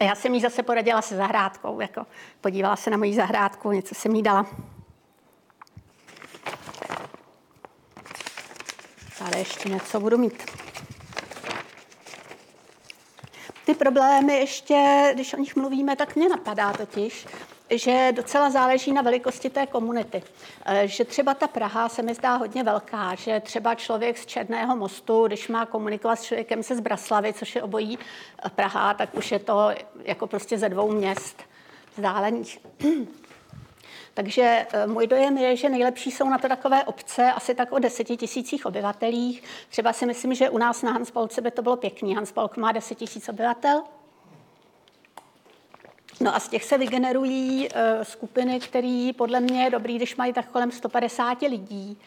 A 0.00 0.04
já 0.04 0.14
jsem 0.14 0.34
jí 0.34 0.40
zase 0.40 0.62
poradila 0.62 1.02
se 1.02 1.16
zahrádkou, 1.16 1.80
jako 1.80 2.06
podívala 2.40 2.76
se 2.76 2.90
na 2.90 2.96
moji 2.96 3.14
zahrádku, 3.14 3.72
něco 3.72 3.94
jsem 3.94 4.14
jí 4.14 4.22
dala. 4.22 4.46
Tady 9.18 9.38
ještě 9.38 9.68
něco 9.68 10.00
budu 10.00 10.18
mít. 10.18 10.42
Ty 13.66 13.74
problémy 13.74 14.32
ještě, 14.32 15.10
když 15.14 15.34
o 15.34 15.36
nich 15.36 15.56
mluvíme, 15.56 15.96
tak 15.96 16.16
mě 16.16 16.28
napadá 16.28 16.72
totiž, 16.72 17.26
že 17.78 18.12
docela 18.12 18.50
záleží 18.50 18.92
na 18.92 19.02
velikosti 19.02 19.50
té 19.50 19.66
komunity. 19.66 20.22
Eh, 20.66 20.88
že 20.88 21.04
třeba 21.04 21.34
ta 21.34 21.46
Praha 21.46 21.88
se 21.88 22.02
mi 22.02 22.14
zdá 22.14 22.36
hodně 22.36 22.62
velká, 22.62 23.14
že 23.14 23.40
třeba 23.40 23.74
člověk 23.74 24.18
z 24.18 24.26
Černého 24.26 24.76
mostu, 24.76 25.26
když 25.26 25.48
má 25.48 25.66
komunikovat 25.66 26.16
s 26.16 26.22
člověkem 26.22 26.62
se 26.62 26.76
z 26.76 26.80
Braslavy, 26.80 27.32
což 27.32 27.54
je 27.54 27.62
obojí 27.62 27.98
eh, 27.98 28.50
Praha, 28.50 28.94
tak 28.94 29.14
už 29.14 29.32
je 29.32 29.38
to 29.38 29.70
jako 30.04 30.26
prostě 30.26 30.58
ze 30.58 30.68
dvou 30.68 30.92
měst 30.92 31.42
vzdálených. 31.96 32.58
Takže 34.14 34.66
eh, 34.72 34.86
můj 34.86 35.06
dojem 35.06 35.38
je, 35.38 35.56
že 35.56 35.68
nejlepší 35.68 36.10
jsou 36.10 36.28
na 36.28 36.38
to 36.38 36.48
takové 36.48 36.84
obce, 36.84 37.32
asi 37.32 37.54
tak 37.54 37.72
o 37.72 37.78
deseti 37.78 38.16
tisících 38.16 38.66
obyvatelích. 38.66 39.42
Třeba 39.68 39.92
si 39.92 40.06
myslím, 40.06 40.34
že 40.34 40.50
u 40.50 40.58
nás 40.58 40.82
na 40.82 40.92
Hanspolce 40.92 41.40
by 41.40 41.50
to 41.50 41.62
bylo 41.62 41.76
pěkný. 41.76 42.14
Hanspolk 42.14 42.56
má 42.56 42.72
deset 42.72 42.94
tisíc 42.94 43.28
obyvatel. 43.28 43.82
No 46.22 46.36
a 46.36 46.40
z 46.40 46.48
těch 46.48 46.64
se 46.64 46.78
vygenerují 46.78 47.68
uh, 47.68 48.02
skupiny, 48.02 48.60
které 48.60 49.10
podle 49.16 49.40
mě 49.40 49.64
je 49.64 49.70
dobrý, 49.70 49.96
když 49.96 50.16
mají 50.16 50.32
tak 50.32 50.48
kolem 50.48 50.70
150 50.70 51.42
lidí. 51.42 51.98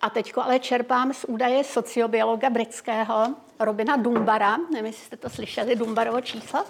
A 0.00 0.10
teď 0.10 0.32
ale 0.36 0.58
čerpám 0.58 1.12
z 1.12 1.24
údaje 1.24 1.64
sociobiologa 1.64 2.50
britského 2.50 3.34
Robina 3.60 3.96
Dumbara, 3.96 4.56
nevím, 4.56 4.86
jestli 4.86 5.04
jste 5.04 5.16
to 5.16 5.30
slyšeli, 5.30 5.76
Dumbarovo 5.76 6.20
číslo. 6.20 6.64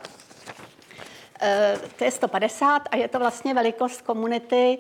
Uh, 1.42 1.88
to 1.96 2.04
je 2.04 2.10
150 2.10 2.82
a 2.90 2.96
je 2.96 3.08
to 3.08 3.18
vlastně 3.18 3.54
velikost 3.54 4.02
komunity 4.02 4.78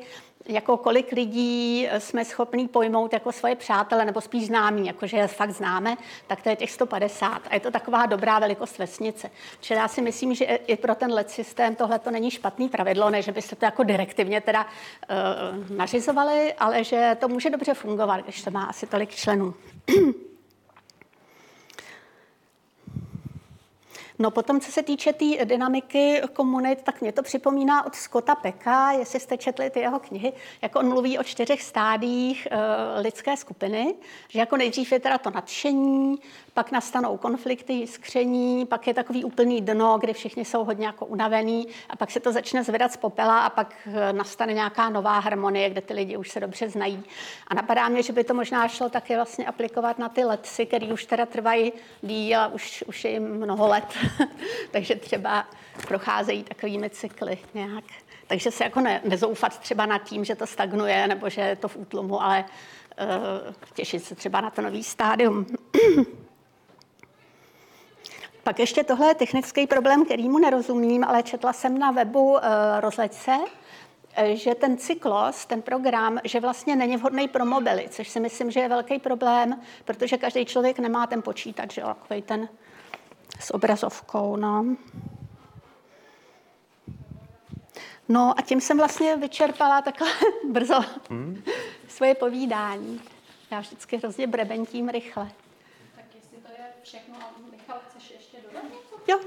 jako 0.48 0.76
kolik 0.76 1.12
lidí 1.12 1.88
jsme 1.98 2.24
schopní 2.24 2.68
pojmout 2.68 3.12
jako 3.12 3.32
svoje 3.32 3.56
přátele, 3.56 4.04
nebo 4.04 4.20
spíš 4.20 4.46
známí, 4.46 4.86
jakože 4.86 5.16
je 5.16 5.26
fakt 5.26 5.50
známe, 5.50 5.96
tak 6.26 6.42
to 6.42 6.48
je 6.48 6.56
těch 6.56 6.70
150. 6.70 7.42
A 7.50 7.54
je 7.54 7.60
to 7.60 7.70
taková 7.70 8.06
dobrá 8.06 8.38
velikost 8.38 8.78
vesnice. 8.78 9.30
Čili 9.60 9.80
já 9.80 9.88
si 9.88 10.02
myslím, 10.02 10.34
že 10.34 10.44
i 10.44 10.76
pro 10.76 10.94
ten 10.94 11.12
let 11.12 11.30
systém 11.30 11.74
tohle 11.74 11.98
to 11.98 12.10
není 12.10 12.30
špatný 12.30 12.68
pravidlo, 12.68 13.10
ne, 13.10 13.22
že 13.22 13.32
byste 13.32 13.56
to 13.56 13.64
jako 13.64 13.82
direktivně 13.82 14.40
teda 14.40 14.66
uh, 14.66 15.76
nařizovali, 15.76 16.54
ale 16.54 16.84
že 16.84 17.16
to 17.20 17.28
může 17.28 17.50
dobře 17.50 17.74
fungovat, 17.74 18.20
když 18.20 18.42
to 18.42 18.50
má 18.50 18.64
asi 18.64 18.86
tolik 18.86 19.14
členů. 19.14 19.54
No 24.22 24.30
potom, 24.30 24.60
co 24.60 24.72
se 24.72 24.82
týče 24.82 25.12
té 25.12 25.18
tý 25.30 25.38
dynamiky 25.44 26.22
komunit, 26.32 26.82
tak 26.82 27.00
mě 27.00 27.12
to 27.12 27.22
připomíná 27.22 27.86
od 27.86 27.94
Scotta 27.94 28.34
Peka, 28.34 28.92
jestli 28.92 29.20
jste 29.20 29.36
četli 29.36 29.70
ty 29.70 29.80
jeho 29.80 29.98
knihy, 29.98 30.32
jak 30.62 30.76
on 30.76 30.88
mluví 30.88 31.18
o 31.18 31.22
čtyřech 31.22 31.62
stádiích 31.62 32.48
e, 32.50 32.56
lidské 33.00 33.36
skupiny, 33.36 33.94
že 34.28 34.38
jako 34.38 34.56
nejdřív 34.56 34.92
je 34.92 35.00
teda 35.00 35.18
to 35.18 35.30
nadšení, 35.30 36.18
pak 36.54 36.72
nastanou 36.72 37.16
konflikty, 37.16 37.72
jiskření, 37.72 38.66
pak 38.66 38.86
je 38.86 38.94
takový 38.94 39.24
úplný 39.24 39.60
dno, 39.60 39.98
kdy 39.98 40.12
všichni 40.12 40.44
jsou 40.44 40.64
hodně 40.64 40.86
jako 40.86 41.06
unavený 41.06 41.66
a 41.90 41.96
pak 41.96 42.10
se 42.10 42.20
to 42.20 42.32
začne 42.32 42.64
zvedat 42.64 42.92
z 42.92 42.96
popela 42.96 43.40
a 43.40 43.50
pak 43.50 43.74
eh, 43.86 44.12
nastane 44.12 44.52
nějaká 44.52 44.88
nová 44.88 45.18
harmonie, 45.18 45.70
kde 45.70 45.80
ty 45.80 45.94
lidi 45.94 46.16
už 46.16 46.30
se 46.30 46.40
dobře 46.40 46.68
znají. 46.68 47.04
A 47.46 47.54
napadá 47.54 47.88
mě, 47.88 48.02
že 48.02 48.12
by 48.12 48.24
to 48.24 48.34
možná 48.34 48.68
šlo 48.68 48.88
taky 48.88 49.14
vlastně 49.14 49.46
aplikovat 49.46 49.98
na 49.98 50.08
ty 50.08 50.24
letci, 50.24 50.66
které 50.66 50.86
už 50.86 51.04
teda 51.04 51.26
trvají 51.26 51.72
díl 52.02 52.40
a 52.40 52.46
už, 52.46 52.84
už 52.86 53.04
je 53.04 53.10
jim 53.10 53.28
mnoho 53.28 53.68
let. 53.68 53.84
Takže 54.70 54.94
třeba 54.94 55.46
procházejí 55.88 56.44
takovými 56.44 56.90
cykly 56.90 57.38
nějak. 57.54 57.84
Takže 58.26 58.50
se 58.50 58.64
jako 58.64 58.80
ne, 58.80 59.00
nezoufat 59.04 59.58
třeba 59.58 59.86
nad 59.86 59.98
tím, 59.98 60.24
že 60.24 60.34
to 60.34 60.46
stagnuje 60.46 61.08
nebo 61.08 61.30
že 61.30 61.40
je 61.40 61.56
to 61.56 61.68
v 61.68 61.76
útlumu, 61.76 62.22
ale 62.22 62.44
uh, 62.44 63.54
těšit 63.74 64.04
se 64.04 64.14
třeba 64.14 64.40
na 64.40 64.50
to 64.50 64.62
nový 64.62 64.84
stádium. 64.84 65.46
Pak 68.42 68.58
ještě 68.58 68.84
tohle 68.84 69.08
je 69.08 69.14
technický 69.14 69.66
problém, 69.66 70.04
kterýmu 70.04 70.38
nerozumím, 70.38 71.04
ale 71.04 71.22
četla 71.22 71.52
jsem 71.52 71.78
na 71.78 71.90
webu 71.90 72.32
uh, 72.32 72.40
Rozleď 72.80 73.12
se, 73.12 73.36
eh, 74.14 74.36
že 74.36 74.54
ten 74.54 74.78
cyklus, 74.78 75.46
ten 75.46 75.62
program, 75.62 76.18
že 76.24 76.40
vlastně 76.40 76.76
není 76.76 76.96
vhodný 76.96 77.28
pro 77.28 77.46
mobily, 77.46 77.88
což 77.90 78.08
si 78.08 78.20
myslím, 78.20 78.50
že 78.50 78.60
je 78.60 78.68
velký 78.68 78.98
problém, 78.98 79.60
protože 79.84 80.18
každý 80.18 80.44
člověk 80.44 80.78
nemá 80.78 81.06
ten 81.06 81.22
počítač, 81.22 81.74
že 81.74 81.82
takový 81.82 82.22
ten 82.22 82.48
s 83.38 83.54
obrazovkou. 83.54 84.36
No. 84.36 84.76
No 88.08 88.34
a 88.38 88.42
tím 88.42 88.60
jsem 88.60 88.78
vlastně 88.78 89.16
vyčerpala 89.16 89.82
takhle 89.82 90.08
brzo 90.50 90.80
hmm. 91.10 91.42
svoje 91.88 92.14
povídání. 92.14 93.00
Já 93.50 93.60
vždycky 93.60 93.96
hrozně 93.96 94.26
brebentím 94.26 94.88
rychle. 94.88 95.30
Tak 95.96 96.04
jestli 96.14 96.38
to 96.38 96.48
je 96.48 96.68
všechno, 96.82 97.14
a 97.16 97.30
Michal, 97.50 97.76
chceš 97.88 98.10
ještě 98.10 98.36
dodat 98.48 98.62
něco? 98.64 98.96
Jo, 99.08 99.20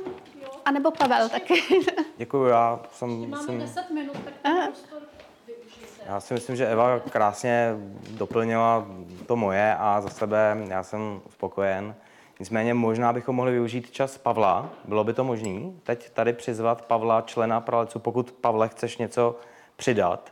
a 0.66 0.72
nebo 0.72 0.92
Pavel 0.92 1.30
taky. 1.30 1.64
Děkuji, 2.18 2.46
já 2.46 2.80
jsem... 2.92 3.30
Máme 3.30 3.44
jsem 3.44 3.60
10 3.60 3.90
minut, 3.90 4.18
tak 4.26 4.34
ten 4.42 4.68
prostor 4.68 5.02
využijte. 5.48 6.04
já 6.06 6.20
si 6.20 6.34
myslím, 6.34 6.56
že 6.56 6.68
Eva 6.68 7.00
krásně 7.00 7.76
doplnila 8.10 8.88
to 9.28 9.36
moje 9.36 9.76
a 9.76 10.02
za 10.02 10.10
sebe 10.10 10.58
já 10.68 10.84
jsem 10.84 11.22
spokojen. 11.30 11.96
Nicméně 12.44 12.74
možná 12.74 13.14
bychom 13.14 13.36
mohli 13.36 13.52
využít 13.52 13.92
čas 13.92 14.18
Pavla. 14.18 14.70
Bylo 14.86 15.04
by 15.04 15.14
to 15.14 15.24
možné? 15.24 15.60
Teď 15.84 16.10
tady 16.10 16.34
přizvat 16.34 16.82
Pavla, 16.82 17.22
člena 17.22 17.62
Pralecu, 17.62 18.00
pokud 18.00 18.32
Pavle 18.32 18.70
chceš 18.70 18.98
něco 18.98 19.36
přidat. 19.76 20.32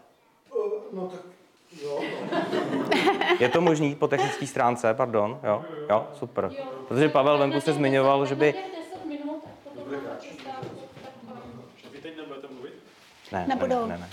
No 0.94 1.08
tak 1.08 1.20
jo. 1.84 2.00
Je 3.40 3.50
to 3.50 3.62
možný 3.62 3.96
po 3.96 4.08
technické 4.08 4.48
stránce, 4.48 4.94
pardon? 4.94 5.40
Jo, 5.44 5.66
jo, 5.90 6.08
super. 6.14 6.52
Protože 6.88 7.10
Pavel 7.10 7.38
venku 7.38 7.62
se 7.62 7.74
zmiňoval, 7.74 8.26
že 8.26 8.36
by... 8.36 8.54
Těch 8.54 8.66
10 8.94 9.06
minut, 9.06 9.44
potom 9.64 9.84
máte 9.94 10.16
přestávku, 10.20 10.66
tak 11.04 11.12
vám- 11.28 11.42
Vy 11.94 11.98
teď 12.02 12.18
nebudete 12.18 12.48
mluvit? 12.54 12.74
Ne, 13.32 13.46
ne, 13.48 13.56
ne, 13.88 13.98
ne. 13.98 14.10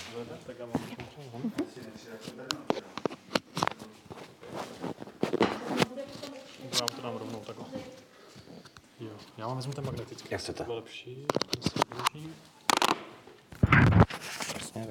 Já 6.81 6.87
to 6.87 7.03
dám 7.03 7.17
rovnou 7.17 7.39
takhle. 7.47 7.65
Jo, 9.01 9.11
já 9.39 9.47
vám 9.47 9.57
vezmu 9.57 9.73
ten 9.73 9.85
magnetický. 9.85 10.29
Jak 10.31 10.41
chcete. 10.41 10.65
To 10.65 10.75
lepší. 10.75 11.27
ten 14.73 14.85
se. 14.85 14.89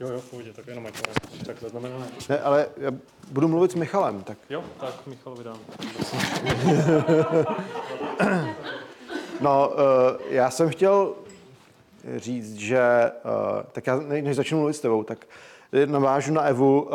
Jo, 0.00 0.08
jo, 0.08 0.20
v 0.20 0.30
pohodě, 0.30 0.52
tak 0.52 0.66
jenom 0.66 0.86
ať 0.86 1.00
to 1.00 1.44
tak 1.46 1.60
zaznamenané. 1.60 2.06
Ne, 2.28 2.38
ale 2.38 2.68
já 2.76 2.90
budu 3.30 3.48
mluvit 3.48 3.70
s 3.70 3.74
Michalem, 3.74 4.22
tak 4.22 4.38
Jo, 4.50 4.64
tak 4.80 5.06
Michal 5.06 5.34
vydám. 5.34 5.58
no, 9.40 9.68
uh, 9.68 9.76
já 10.28 10.50
jsem 10.50 10.68
chtěl 10.70 11.14
říct, 12.16 12.54
že, 12.54 13.12
uh, 13.24 13.62
tak 13.72 13.86
já 13.86 13.96
ne- 13.96 14.22
než 14.22 14.36
začnu 14.36 14.58
mluvit 14.58 14.74
s 14.74 14.80
tebou, 14.80 15.02
tak 15.02 15.26
navážu 15.86 16.32
na 16.32 16.42
Evu, 16.42 16.82
uh, 16.82 16.90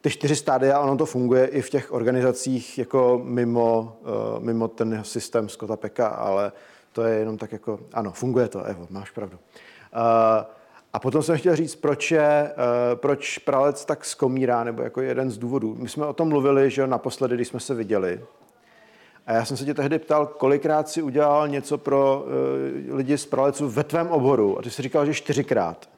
ty 0.00 0.10
čtyři 0.10 0.36
stádia, 0.36 0.80
ono 0.80 0.96
to 0.96 1.06
funguje 1.06 1.46
i 1.46 1.62
v 1.62 1.70
těch 1.70 1.92
organizacích 1.92 2.78
jako 2.78 3.20
mimo, 3.24 3.96
uh, 4.00 4.44
mimo 4.44 4.68
ten 4.68 5.04
systém 5.04 5.48
Scotta 5.48 5.76
Peka, 5.76 6.08
ale 6.08 6.52
to 6.92 7.02
je 7.02 7.18
jenom 7.18 7.38
tak 7.38 7.52
jako, 7.52 7.80
ano, 7.92 8.12
funguje 8.12 8.48
to, 8.48 8.64
Evo, 8.64 8.86
máš 8.90 9.10
pravdu. 9.10 9.36
Uh, 9.36 10.00
a 10.92 10.98
potom 10.98 11.22
jsem 11.22 11.38
chtěl 11.38 11.56
říct, 11.56 11.74
proč, 11.74 12.10
je, 12.10 12.52
uh, 12.56 12.98
proč 12.98 13.38
pralec 13.38 13.84
tak 13.84 14.04
skomírá, 14.04 14.64
nebo 14.64 14.82
jako 14.82 15.00
jeden 15.00 15.30
z 15.30 15.38
důvodů. 15.38 15.76
My 15.78 15.88
jsme 15.88 16.06
o 16.06 16.12
tom 16.12 16.28
mluvili, 16.28 16.70
že 16.70 16.86
naposledy, 16.86 17.34
když 17.34 17.48
jsme 17.48 17.60
se 17.60 17.74
viděli. 17.74 18.20
A 19.26 19.32
já 19.32 19.44
jsem 19.44 19.56
se 19.56 19.64
tě 19.64 19.74
tehdy 19.74 19.98
ptal, 19.98 20.26
kolikrát 20.26 20.88
si 20.88 21.02
udělal 21.02 21.48
něco 21.48 21.78
pro 21.78 22.24
lidi 22.90 23.18
z 23.18 23.26
pralecu 23.26 23.68
ve 23.68 23.84
tvém 23.84 24.08
oboru. 24.08 24.58
A 24.58 24.62
ty 24.62 24.70
jsi 24.70 24.82
říkal, 24.82 25.06
že 25.06 25.14
čtyřikrát. 25.14 25.88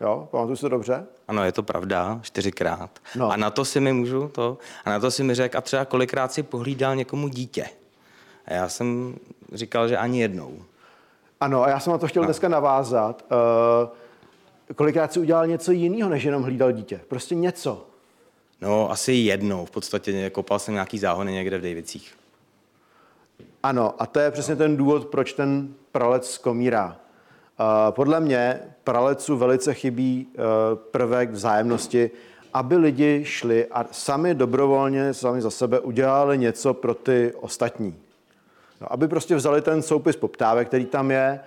Jo, 0.00 0.28
pamatuju 0.30 0.56
si 0.56 0.60
to 0.60 0.68
dobře? 0.68 1.06
Ano, 1.28 1.44
je 1.44 1.52
to 1.52 1.62
pravda, 1.62 2.18
čtyřikrát. 2.22 2.90
No. 3.16 3.26
No. 3.26 3.32
A 3.32 3.36
na 3.36 3.50
to 3.50 3.64
si 3.64 3.80
mi 3.80 3.92
můžu 3.92 4.28
to, 4.28 4.58
a 4.84 4.90
na 4.90 5.00
to 5.00 5.10
si 5.10 5.24
mi 5.24 5.34
řekl, 5.34 5.58
a 5.58 5.60
třeba 5.60 5.84
kolikrát 5.84 6.32
si 6.32 6.42
pohlídal 6.42 6.96
někomu 6.96 7.28
dítě. 7.28 7.68
A 8.46 8.52
já 8.52 8.68
jsem 8.68 9.16
říkal, 9.52 9.88
že 9.88 9.96
ani 9.96 10.20
jednou. 10.20 10.62
Ano, 11.40 11.62
a 11.62 11.68
já 11.68 11.80
jsem 11.80 11.92
na 11.92 11.98
to 11.98 12.08
chtěl 12.08 12.24
dneska 12.24 12.48
navázat. 12.48 13.24
Uh, 14.68 14.74
kolikrát 14.74 15.12
si 15.12 15.20
udělal 15.20 15.46
něco 15.46 15.72
jiného, 15.72 16.10
než 16.10 16.24
jenom 16.24 16.42
hlídal 16.42 16.72
dítě? 16.72 17.00
Prostě 17.08 17.34
něco. 17.34 17.86
No, 18.60 18.90
asi 18.90 19.12
jednou. 19.12 19.64
V 19.64 19.70
podstatě 19.70 20.30
kopal 20.30 20.58
jsem 20.58 20.74
nějaký 20.74 20.98
záhony 20.98 21.32
někde 21.32 21.58
v 21.58 21.62
Davicích. 21.62 22.14
Ano, 23.62 23.94
a 23.98 24.06
to 24.06 24.18
je 24.18 24.30
přesně 24.30 24.56
ten 24.56 24.76
důvod, 24.76 25.06
proč 25.06 25.32
ten 25.32 25.74
pralec 25.92 26.30
skomírá. 26.30 26.96
Uh, 27.60 27.66
podle 27.90 28.20
mě 28.20 28.60
pralecu 28.84 29.36
velice 29.36 29.74
chybí 29.74 30.26
uh, 30.26 30.42
prvek 30.78 31.30
vzájemnosti, 31.30 32.10
aby 32.54 32.76
lidi 32.76 33.20
šli 33.24 33.66
a 33.66 33.84
sami 33.90 34.34
dobrovolně, 34.34 35.14
sami 35.14 35.42
za 35.42 35.50
sebe 35.50 35.80
udělali 35.80 36.38
něco 36.38 36.74
pro 36.74 36.94
ty 36.94 37.32
ostatní. 37.40 37.96
No, 38.80 38.92
aby 38.92 39.08
prostě 39.08 39.36
vzali 39.36 39.62
ten 39.62 39.82
soupis 39.82 40.16
poptávek, 40.16 40.68
který 40.68 40.86
tam 40.86 41.10
je, 41.10 41.40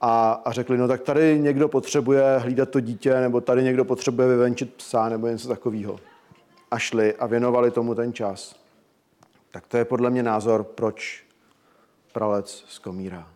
a, 0.00 0.42
a 0.44 0.52
řekli, 0.52 0.78
no 0.78 0.88
tak 0.88 1.00
tady 1.02 1.38
někdo 1.40 1.68
potřebuje 1.68 2.38
hlídat 2.38 2.70
to 2.70 2.80
dítě, 2.80 3.14
nebo 3.20 3.40
tady 3.40 3.62
někdo 3.62 3.84
potřebuje 3.84 4.28
vyvenčit 4.28 4.74
psa, 4.74 5.08
nebo 5.08 5.26
něco 5.26 5.48
takového. 5.48 5.96
A 6.70 6.78
šli 6.78 7.14
a 7.14 7.26
věnovali 7.26 7.70
tomu 7.70 7.94
ten 7.94 8.12
čas. 8.12 8.56
Tak 9.50 9.66
to 9.66 9.76
je 9.76 9.84
podle 9.84 10.10
mě 10.10 10.22
názor, 10.22 10.64
proč 10.64 11.24
pralec 12.12 12.64
skomírá. 12.68 13.35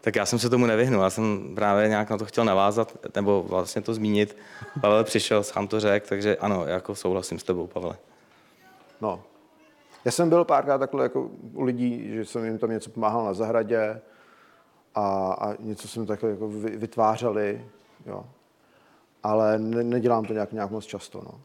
Tak 0.00 0.16
já 0.16 0.26
jsem 0.26 0.38
se 0.38 0.50
tomu 0.50 0.66
nevyhnul, 0.66 1.02
já 1.02 1.10
jsem 1.10 1.52
právě 1.54 1.88
nějak 1.88 2.10
na 2.10 2.18
to 2.18 2.24
chtěl 2.24 2.44
navázat, 2.44 2.98
nebo 3.16 3.42
vlastně 3.42 3.82
to 3.82 3.94
zmínit. 3.94 4.36
Pavel 4.80 5.04
přišel, 5.04 5.42
sám 5.42 5.68
to 5.68 5.80
řekl, 5.80 6.06
takže 6.08 6.36
ano, 6.36 6.66
jako 6.66 6.94
souhlasím 6.94 7.38
s 7.38 7.42
tebou, 7.42 7.66
Pavle. 7.66 7.96
No. 9.00 9.22
Já 10.04 10.10
jsem 10.10 10.28
byl 10.28 10.44
párkrát 10.44 10.78
takhle 10.78 11.02
jako 11.02 11.30
u 11.52 11.62
lidí, 11.62 12.08
že 12.08 12.24
jsem 12.24 12.44
jim 12.44 12.58
tam 12.58 12.70
něco 12.70 12.90
pomáhal 12.90 13.24
na 13.24 13.34
zahradě 13.34 14.00
a, 14.94 15.32
a 15.32 15.54
něco 15.58 15.88
jsme 15.88 16.06
takhle 16.06 16.30
jako 16.30 16.48
vy- 16.48 16.76
vytvářeli, 16.76 17.66
jo. 18.06 18.24
Ale 19.22 19.58
ne, 19.58 19.82
nedělám 19.84 20.24
to 20.24 20.32
nějak, 20.32 20.52
nějak 20.52 20.70
moc 20.70 20.84
často, 20.84 21.22
no. 21.24 21.40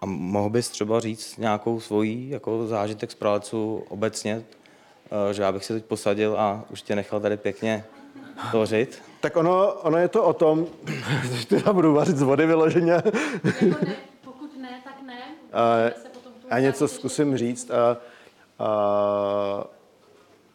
A 0.00 0.06
mohl 0.06 0.50
bys 0.50 0.68
třeba 0.68 1.00
říct 1.00 1.36
nějakou 1.36 1.80
svojí 1.80 2.30
jako 2.30 2.66
zážitek 2.66 3.10
z 3.10 3.14
pralecu 3.14 3.84
obecně, 3.88 4.44
že 5.32 5.42
já 5.42 5.52
bych 5.52 5.64
se 5.64 5.74
teď 5.74 5.84
posadil 5.84 6.36
a 6.38 6.64
už 6.70 6.82
tě 6.82 6.96
nechal 6.96 7.20
tady 7.20 7.36
pěkně 7.36 7.84
tvořit? 8.50 9.02
Tak 9.20 9.36
ono, 9.36 9.72
ono 9.72 9.98
je 9.98 10.08
to 10.08 10.24
o 10.24 10.32
tom, 10.32 10.66
že 11.32 11.46
teda 11.46 11.72
budu 11.72 11.94
vařit 11.94 12.16
z 12.16 12.22
vody 12.22 12.46
vyloženě, 12.46 12.92
Jako 12.92 13.84
ne, 13.84 13.96
pokud 14.24 14.60
ne, 14.60 14.80
tak 14.84 14.94
ne. 15.06 15.18
A- 15.52 15.76
Můžeme 15.76 15.94
se 16.02 16.08
potom 16.08 16.32
tu 16.32 16.46
a 16.50 16.58
něco 16.58 16.88
zkusím 16.88 17.36
říct. 17.36 17.70
A, 17.70 17.96
a, 18.58 19.64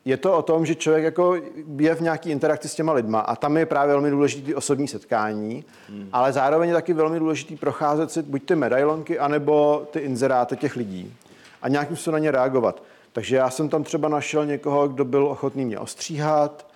je 0.05 0.17
to 0.17 0.37
o 0.37 0.41
tom, 0.41 0.65
že 0.65 0.75
člověk 0.75 1.03
jako 1.03 1.35
je 1.77 1.95
v 1.95 2.01
nějaký 2.01 2.29
interakci 2.29 2.69
s 2.69 2.75
těma 2.75 2.93
lidma 2.93 3.19
a 3.19 3.35
tam 3.35 3.57
je 3.57 3.65
právě 3.65 3.93
velmi 3.93 4.09
důležitý 4.11 4.55
osobní 4.55 4.87
setkání, 4.87 5.65
hmm. 5.89 6.09
ale 6.11 6.33
zároveň 6.33 6.69
je 6.69 6.75
taky 6.75 6.93
velmi 6.93 7.19
důležitý 7.19 7.55
procházet 7.55 8.11
si 8.11 8.21
buď 8.21 8.43
ty 8.43 8.55
medailonky, 8.55 9.19
anebo 9.19 9.87
ty 9.91 9.99
inzeráty 9.99 10.57
těch 10.57 10.75
lidí 10.75 11.13
a 11.61 11.67
nějakým 11.69 11.95
způsobem 11.95 12.13
na 12.13 12.19
ně 12.19 12.31
reagovat. 12.31 12.83
Takže 13.17 13.35
já 13.35 13.49
jsem 13.49 13.69
tam 13.69 13.83
třeba 13.83 14.09
našel 14.09 14.45
někoho, 14.45 14.87
kdo 14.87 15.05
byl 15.05 15.27
ochotný 15.27 15.65
mě 15.65 15.79
ostříhat, 15.79 16.67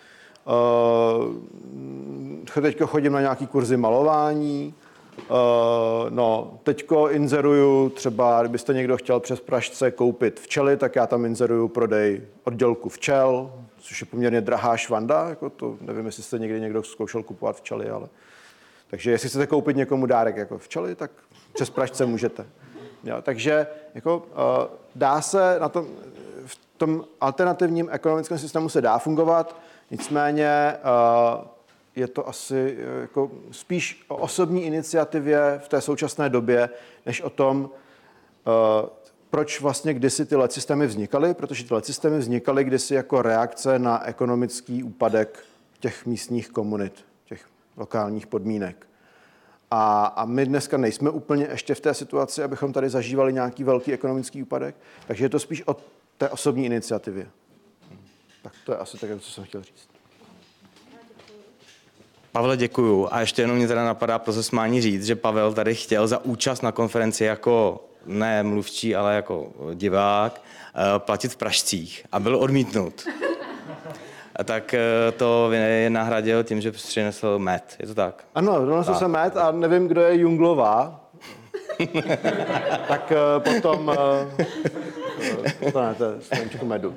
uh, 2.46 2.62
teďko 2.62 2.88
chodím 2.88 3.12
na 3.12 3.22
nějaký 3.22 3.48
kurzy 3.48 3.78
malování, 3.78 4.74
Uh, 5.18 6.10
no, 6.10 6.60
teďko 6.64 7.10
inzeruju 7.10 7.90
třeba, 7.90 8.42
kdybyste 8.42 8.74
někdo 8.74 8.98
chtěl 8.98 9.20
přes 9.20 9.40
Pražce 9.40 9.92
koupit 9.92 10.40
včely, 10.40 10.78
tak 10.78 10.96
já 10.96 11.08
tam 11.08 11.26
inzeruju 11.26 11.68
prodej 11.68 12.22
oddělku 12.44 12.90
včel, 12.90 13.54
což 13.78 14.02
je 14.02 14.08
poměrně 14.08 14.42
drahá 14.42 14.78
švanda, 14.78 15.30
jako 15.30 15.50
to, 15.50 15.78
nevím, 15.82 16.06
jestli 16.06 16.24
jste 16.24 16.40
někdy 16.40 16.62
někdo 16.62 16.84
zkoušel 16.84 17.24
kupovat 17.24 17.56
včely, 17.56 17.90
ale... 17.90 18.08
Takže 18.88 19.12
jestli 19.12 19.30
chcete 19.30 19.48
koupit 19.48 19.76
někomu 19.76 20.06
dárek 20.06 20.38
jako 20.38 20.58
včely, 20.58 20.96
tak 20.96 21.12
přes 21.54 21.70
Pražce 21.70 22.06
můžete. 22.06 22.46
Jo, 23.04 23.22
takže 23.22 23.68
jako, 23.94 24.18
uh, 24.18 24.24
dá 24.96 25.22
se 25.22 25.58
na 25.60 25.70
tom, 25.70 25.88
v 26.46 26.60
tom 26.78 27.06
alternativním 27.22 27.90
ekonomickém 27.92 28.38
systému 28.38 28.70
se 28.70 28.82
dá 28.82 28.98
fungovat, 28.98 29.56
nicméně 29.92 30.78
uh, 30.84 31.48
je 31.96 32.08
to 32.08 32.28
asi 32.28 32.78
eh, 32.80 33.02
jako 33.02 33.32
spíš 33.52 34.06
o 34.08 34.16
osobní 34.16 34.64
iniciativě 34.64 35.62
v 35.64 35.68
té 35.68 35.82
současné 35.82 36.30
době, 36.30 36.70
než 37.06 37.22
o 37.22 37.30
tom, 37.30 37.70
eh, 38.48 38.90
proč 39.30 39.62
vlastně 39.62 39.94
kdysi 39.94 40.26
ty 40.26 40.36
LED 40.36 40.52
systémy 40.52 40.88
vznikaly, 40.88 41.34
protože 41.34 41.64
ty 41.64 41.74
LED 41.74 41.86
systémy 41.86 42.20
vznikaly 42.20 42.64
kdysi 42.64 42.96
jako 42.96 43.22
reakce 43.22 43.80
na 43.80 44.08
ekonomický 44.08 44.84
úpadek 44.84 45.44
těch 45.80 46.06
místních 46.06 46.50
komunit, 46.50 47.06
těch 47.26 47.46
lokálních 47.78 48.28
podmínek. 48.28 48.88
A, 49.72 50.06
a 50.06 50.26
my 50.26 50.46
dneska 50.46 50.78
nejsme 50.78 51.10
úplně 51.10 51.48
ještě 51.52 51.76
v 51.76 51.80
té 51.80 51.94
situaci, 51.94 52.44
abychom 52.44 52.74
tady 52.74 52.90
zažívali 52.90 53.34
nějaký 53.34 53.64
velký 53.64 53.94
ekonomický 53.94 54.44
úpadek, 54.44 54.76
takže 55.08 55.26
je 55.26 55.30
to 55.30 55.40
spíš 55.40 55.64
o 55.68 55.76
té 56.18 56.30
osobní 56.30 56.66
iniciativě. 56.66 57.28
To 58.66 58.72
je 58.72 58.78
asi 58.78 58.98
tak, 58.98 59.10
co 59.20 59.32
jsem 59.32 59.44
chtěl 59.44 59.64
říct. 59.64 59.90
Pavle, 62.32 62.58
děkuju. 62.58 63.08
A 63.12 63.20
ještě 63.20 63.42
jenom 63.42 63.58
mě 63.58 63.68
teda 63.68 63.86
napadá 63.86 64.20
pro 64.20 64.34
zesmání 64.34 64.82
říct, 64.82 65.06
že 65.06 65.16
Pavel 65.16 65.54
tady 65.54 65.76
chtěl 65.76 66.08
za 66.08 66.26
účast 66.26 66.64
na 66.64 66.72
konferenci 66.72 67.24
jako 67.24 67.86
ne 68.06 68.44
mluvčí, 68.44 68.96
ale 68.96 69.16
jako 69.16 69.52
divák 69.74 70.42
eh, 70.42 71.00
platit 71.00 71.32
v 71.32 71.38
Pražcích 71.38 72.06
a 72.12 72.20
byl 72.20 72.36
odmítnut. 72.36 73.08
A 74.42 74.44
tak 74.44 74.74
eh, 74.74 75.12
to 75.18 75.52
je 75.52 75.90
nahradil 75.90 76.44
tím, 76.44 76.62
že 76.62 76.72
přinesl 76.72 77.40
med. 77.40 77.76
Je 77.80 77.88
to 77.88 77.96
tak? 77.96 78.26
Ano, 78.36 78.66
donesl 78.66 78.94
jsem 78.94 79.12
met 79.12 79.38
a 79.38 79.52
nevím, 79.52 79.88
kdo 79.88 80.02
je 80.02 80.20
Junglová. 80.20 81.00
tak 82.88 83.12
eh, 83.12 83.40
potom... 83.40 83.92
eh, 83.94 85.72
To 85.72 85.82
ne, 85.82 85.96
to 85.96 86.06
je 86.06 86.64
medu. 86.64 86.96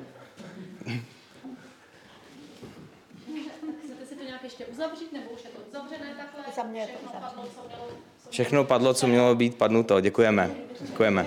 Chcete 3.83 4.05
si 4.05 4.15
to 4.15 4.23
nějak 4.23 4.43
ještě 4.43 4.65
uzavřít, 4.65 5.13
nebo 5.13 5.25
už 5.29 5.43
je 5.43 5.49
to 5.49 5.59
uzavřené 5.69 6.15
takhle? 6.17 6.43
Za 6.55 6.63
mě 6.63 6.81
je 6.81 6.87
to 6.87 6.93
Všechno 6.97 7.03
uzavřené. 7.03 7.29
padlo, 7.29 7.43
co 7.53 7.67
mělo, 7.67 7.87
co 8.23 8.29
Všechno 8.29 8.63
padlo, 8.63 8.93
co 8.93 9.07
mělo 9.07 9.35
být 9.35 9.55
padnuto. 9.55 10.01
Děkujeme. 10.01 10.49
Děkujeme. 10.81 11.25